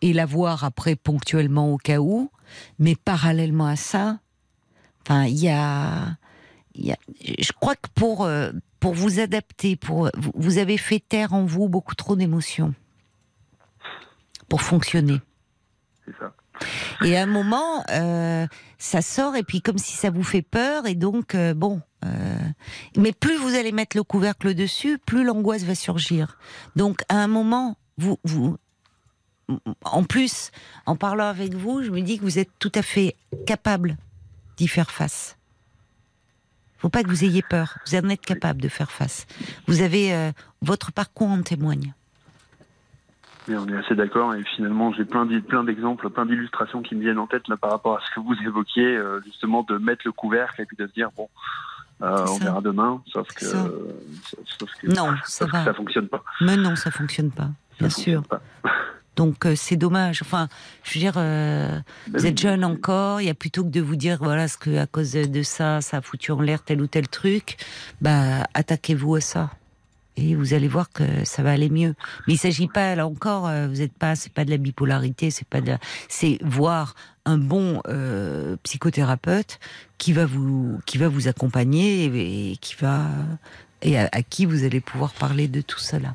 [0.00, 2.30] et l'avoir après ponctuellement au cas où,
[2.78, 4.18] mais parallèlement à ça,
[5.02, 6.16] enfin il y a,
[6.76, 11.68] je crois que pour euh, pour vous adapter, pour vous avez fait taire en vous
[11.68, 12.74] beaucoup trop d'émotions
[14.48, 15.20] pour fonctionner.
[16.04, 16.34] C'est ça.
[17.04, 18.46] Et à un moment, euh,
[18.78, 21.80] ça sort et puis comme si ça vous fait peur et donc euh, bon.
[22.04, 22.38] euh,
[22.96, 26.38] mais plus vous allez mettre le couvercle dessus, plus l'angoisse va surgir.
[26.76, 28.56] Donc à un moment, vous, vous,
[29.84, 30.50] en plus,
[30.86, 33.96] en parlant avec vous, je me dis que vous êtes tout à fait capable
[34.56, 35.36] d'y faire face.
[36.78, 37.78] Faut pas que vous ayez peur.
[37.86, 39.26] Vous en êtes capable de faire face.
[39.66, 41.94] Vous avez votre parcours en témoigne.
[43.48, 47.18] Mais on est assez d'accord et finalement j'ai plein d'exemples, plein d'illustrations qui me viennent
[47.18, 50.12] en tête là par rapport à ce que vous évoquiez, euh, justement de mettre le
[50.12, 51.28] couvercle et puis de se dire bon,
[52.02, 53.68] euh, on verra demain, sauf que, ça.
[54.58, 55.64] sauf, que Non, ça sauf que va.
[55.64, 56.24] ça fonctionne pas.
[56.40, 57.50] Mais non, ça fonctionne pas.
[57.78, 58.22] Bien sûr.
[58.24, 58.40] pas.
[59.16, 60.22] Donc euh, c'est dommage.
[60.22, 60.48] Enfin,
[60.82, 61.68] je veux dire, euh,
[62.08, 63.20] Ben vous êtes jeune encore.
[63.20, 65.80] Il y a plutôt que de vous dire voilà ce que à cause de ça,
[65.80, 67.56] ça a foutu en l'air tel ou tel truc.
[68.00, 69.50] Bah attaquez-vous à ça
[70.16, 71.94] et vous allez voir que ça va aller mieux.
[72.26, 73.46] Mais il s'agit pas là encore.
[73.48, 75.74] euh, vous êtes pas, c'est pas de la bipolarité, c'est pas de,
[76.08, 76.94] c'est voir
[77.26, 79.58] un bon euh, psychothérapeute
[79.98, 83.06] qui va vous qui va vous accompagner et qui va
[83.84, 86.14] et à, à qui vous allez pouvoir parler de tout cela.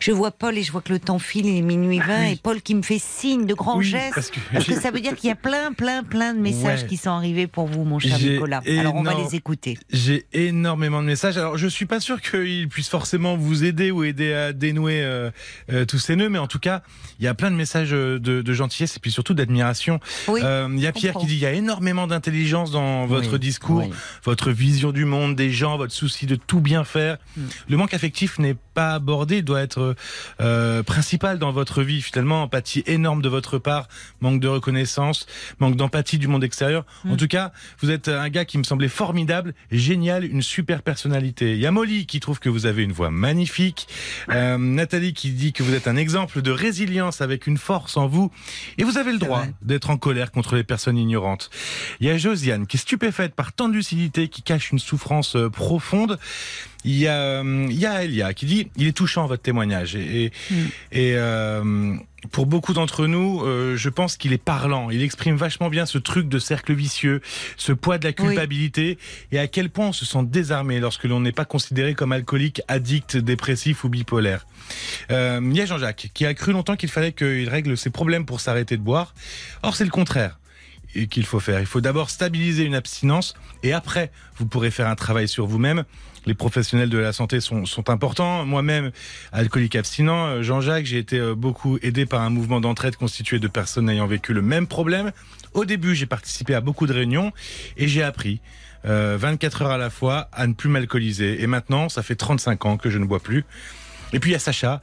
[0.00, 2.36] Je vois Paul et je vois que le temps file, il est minuit 20 et
[2.36, 4.14] Paul qui me fait signe de grands Oui, gestes.
[4.14, 6.82] parce que Parce que ça veut dire qu'il y a plein, plein, plein de messages
[6.82, 6.88] Ouais.
[6.88, 8.62] qui sont arrivés pour vous, mon cher Nicolas.
[8.66, 9.76] Alors on va les écouter.
[9.92, 11.36] J'ai énormément de messages.
[11.36, 15.30] Alors, je suis pas sûr qu'ils puissent forcément vous aider ou aider à dénouer euh,
[15.70, 16.80] euh, tous ces nœuds, mais en tout cas,
[17.18, 20.00] il y a plein de messages euh, de, de gentillesse et puis surtout d'admiration.
[20.28, 20.40] Oui.
[20.42, 21.26] Euh, Il y a Pierre comprends.
[21.26, 23.84] qui dit il y a énormément d'intelligence dans votre discours,
[24.24, 27.07] votre vision du monde, des gens, votre souci de tout bien faire.
[27.36, 27.42] Mm.
[27.70, 29.96] Le manque affectif n'est pas abordé, doit être
[30.40, 32.02] euh, principal dans votre vie.
[32.02, 33.88] Finalement, empathie énorme de votre part,
[34.20, 35.26] manque de reconnaissance,
[35.58, 36.84] manque d'empathie du monde extérieur.
[37.04, 37.16] En Mm.
[37.16, 41.54] tout cas, vous êtes un gars qui me semblait formidable, génial, une super personnalité.
[41.54, 43.88] Il y a Molly qui trouve que vous avez une voix magnifique.
[44.30, 48.06] Euh, Nathalie qui dit que vous êtes un exemple de résilience avec une force en
[48.06, 48.30] vous.
[48.78, 51.50] Et vous avez le droit d'être en colère contre les personnes ignorantes.
[52.00, 55.36] Il y a Josiane qui est stupéfaite par tant de lucidité qui cache une souffrance
[55.36, 56.18] euh, profonde.
[56.84, 59.94] Il y a, euh, il y a Elia qui dit il est touchant votre témoignage
[59.96, 60.54] et, et, Mm.
[60.92, 61.94] et, euh,
[62.32, 64.90] pour beaucoup d'entre nous, euh, je pense qu'il est parlant.
[64.90, 67.20] Il exprime vachement bien ce truc de cercle vicieux,
[67.56, 68.98] ce poids de la culpabilité
[69.30, 72.60] et à quel point on se sent désarmé lorsque l'on n'est pas considéré comme alcoolique,
[72.66, 74.46] addict, dépressif ou bipolaire.
[75.12, 78.26] Euh, il y a Jean-Jacques qui a cru longtemps qu'il fallait qu'il règle ses problèmes
[78.26, 79.14] pour s'arrêter de boire.
[79.62, 80.38] Or, c'est le contraire
[81.10, 81.60] qu'il faut faire.
[81.60, 85.84] Il faut d'abord stabiliser une abstinence et après, vous pourrez faire un travail sur vous-même.
[86.28, 88.44] Les professionnels de la santé sont, importants.
[88.44, 88.90] Moi-même,
[89.32, 93.48] alcoolique abstinent, euh, Jean-Jacques, j'ai été euh, beaucoup aidé par un mouvement d'entraide constitué de
[93.48, 95.12] personnes ayant vécu le même problème.
[95.54, 97.32] Au début, j'ai participé à beaucoup de réunions
[97.78, 98.42] et j'ai appris
[98.84, 101.42] euh, 24 heures à la fois à ne plus m'alcooliser.
[101.42, 103.46] Et maintenant, ça fait 35 ans que je ne bois plus.
[104.12, 104.82] Et puis il y a Sacha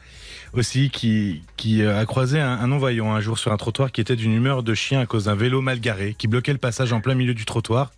[0.53, 4.01] aussi qui, qui euh, a croisé un, un non-voyant un jour sur un trottoir qui
[4.01, 6.91] était d'une humeur de chien à cause d'un vélo mal garé qui bloquait le passage
[6.91, 7.91] en plein milieu du trottoir.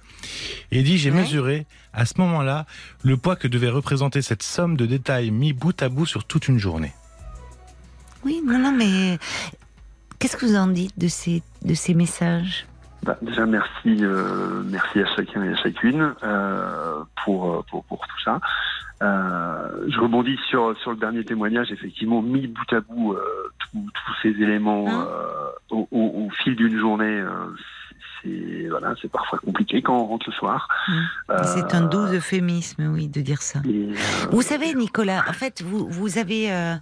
[0.71, 1.17] Et il dit j'ai Ouais.
[1.21, 2.65] mesuré à ce moment-là
[3.03, 6.47] le poids que devait représenter cette somme de détails mis bout à bout sur toute
[6.47, 6.93] une journée.
[8.25, 9.17] Oui, non, non, mais
[10.19, 12.65] qu'est-ce que vous en dites de ces, de ces messages?
[13.03, 17.99] Bah, déjà, merci, euh, merci à chacun et à chacune euh, pour, euh, pour, pour
[17.99, 18.39] tout ça.
[19.03, 21.71] Euh, je rebondis sur, sur le dernier témoignage.
[21.71, 23.21] Effectivement, mis bout à bout euh,
[23.59, 25.07] tous tous ces éléments Hein?
[25.07, 27.29] euh, au, au- au fil d'une journée, euh,
[28.23, 30.67] c'est voilà, c'est parfois compliqué quand on rentre le soir.
[31.29, 33.59] Euh, C'est un doux euphémisme, oui, de dire ça.
[33.65, 33.93] et, euh,
[34.31, 36.75] Vous savez, Nicolas, en fait, vous, vous, avez, euh,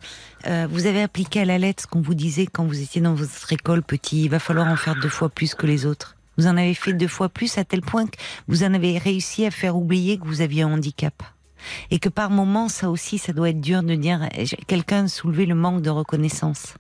[0.48, 3.14] euh, vous avez appliqué à la lettre ce qu'on vous disait quand vous étiez dans
[3.14, 4.26] votre école petit.
[4.26, 6.16] Il va falloir en faire deux fois plus que les autres.
[6.38, 8.18] Vous en avez fait deux fois plus à tel point que
[8.48, 11.14] vous en avez réussi à faire oublier que vous aviez un handicap.
[11.92, 14.28] Et que par moments, ça aussi, ça doit être dur de dire,
[14.68, 16.76] quelqu'un a soulevé le manque de reconnaissance.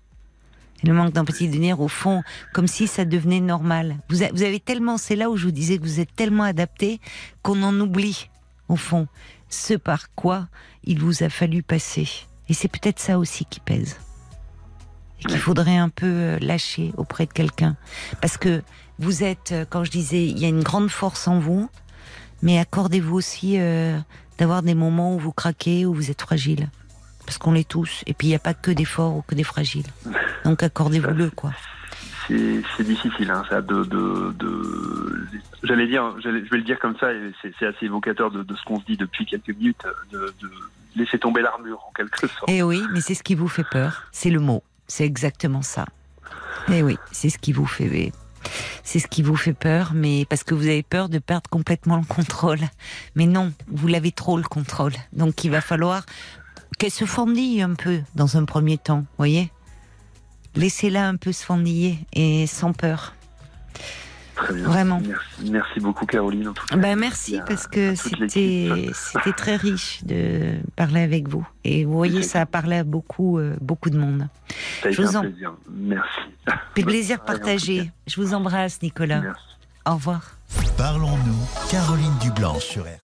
[0.85, 2.21] Et le manque d'empathie, de dire au fond,
[2.53, 3.97] comme si ça devenait normal.
[4.09, 6.43] Vous, a- vous avez tellement, c'est là où je vous disais que vous êtes tellement
[6.43, 6.99] adapté
[7.41, 8.29] qu'on en oublie,
[8.69, 9.07] au fond,
[9.49, 10.47] ce par quoi
[10.83, 12.07] il vous a fallu passer.
[12.49, 13.97] Et c'est peut-être ça aussi qui pèse.
[15.21, 17.75] Et qu'il faudrait un peu euh, lâcher auprès de quelqu'un.
[18.21, 18.61] Parce que
[18.99, 21.67] vous êtes, euh, quand je disais, il y a une grande force en vous,
[22.43, 23.97] mais accordez-vous aussi euh,
[24.37, 26.69] d'avoir des moments où vous craquez, où vous êtes fragile.
[27.25, 28.03] Parce qu'on l'est tous.
[28.07, 29.87] Et puis il n'y a pas que des forts ou que des fragiles.
[30.43, 31.51] Donc accordez-vous-le, quoi.
[32.27, 35.27] c'est difficile, hein, ça, de, de, de
[35.63, 38.63] j'allais dire, je vais le dire comme ça, et c'est assez évocateur de, de ce
[38.63, 40.49] qu'on se dit depuis quelques minutes, de, de
[40.95, 42.45] laisser tomber l'armure en quelque sorte.
[42.47, 44.03] Eh oui, mais c'est ce qui vous fait peur.
[44.11, 44.63] C'est le mot.
[44.87, 45.85] C'est exactement ça.
[46.71, 48.11] Eh oui, c'est ce qui vous fait.
[48.83, 51.97] C'est ce qui vous fait peur, mais parce que vous avez peur de perdre complètement
[51.97, 52.59] le contrôle.
[53.15, 54.93] Mais non, vous l'avez trop le contrôle.
[55.13, 56.05] Donc il va falloir
[56.77, 59.51] qu'elle se fendille un peu dans un premier temps, voyez
[60.55, 63.13] Laissez-la un peu se fendiller et sans peur.
[64.35, 64.63] Très bien.
[64.67, 65.01] Vraiment.
[65.05, 66.75] Merci, merci beaucoup Caroline en tout cas.
[66.77, 71.93] Ben merci à- parce que c'était c'était très riche de parler avec vous et vous
[71.93, 74.27] voyez ça a parlé à beaucoup euh, beaucoup de monde.
[74.81, 75.53] Ça a je été vous un en- plaisir.
[75.69, 76.19] Merci.
[76.73, 77.91] Puis le plaisir partagé.
[78.07, 79.21] Je vous embrasse Nicolas.
[79.21, 79.43] Merci.
[79.85, 80.31] Au revoir.
[80.77, 82.99] Parlons-nous, Caroline Dublanche sur RTL.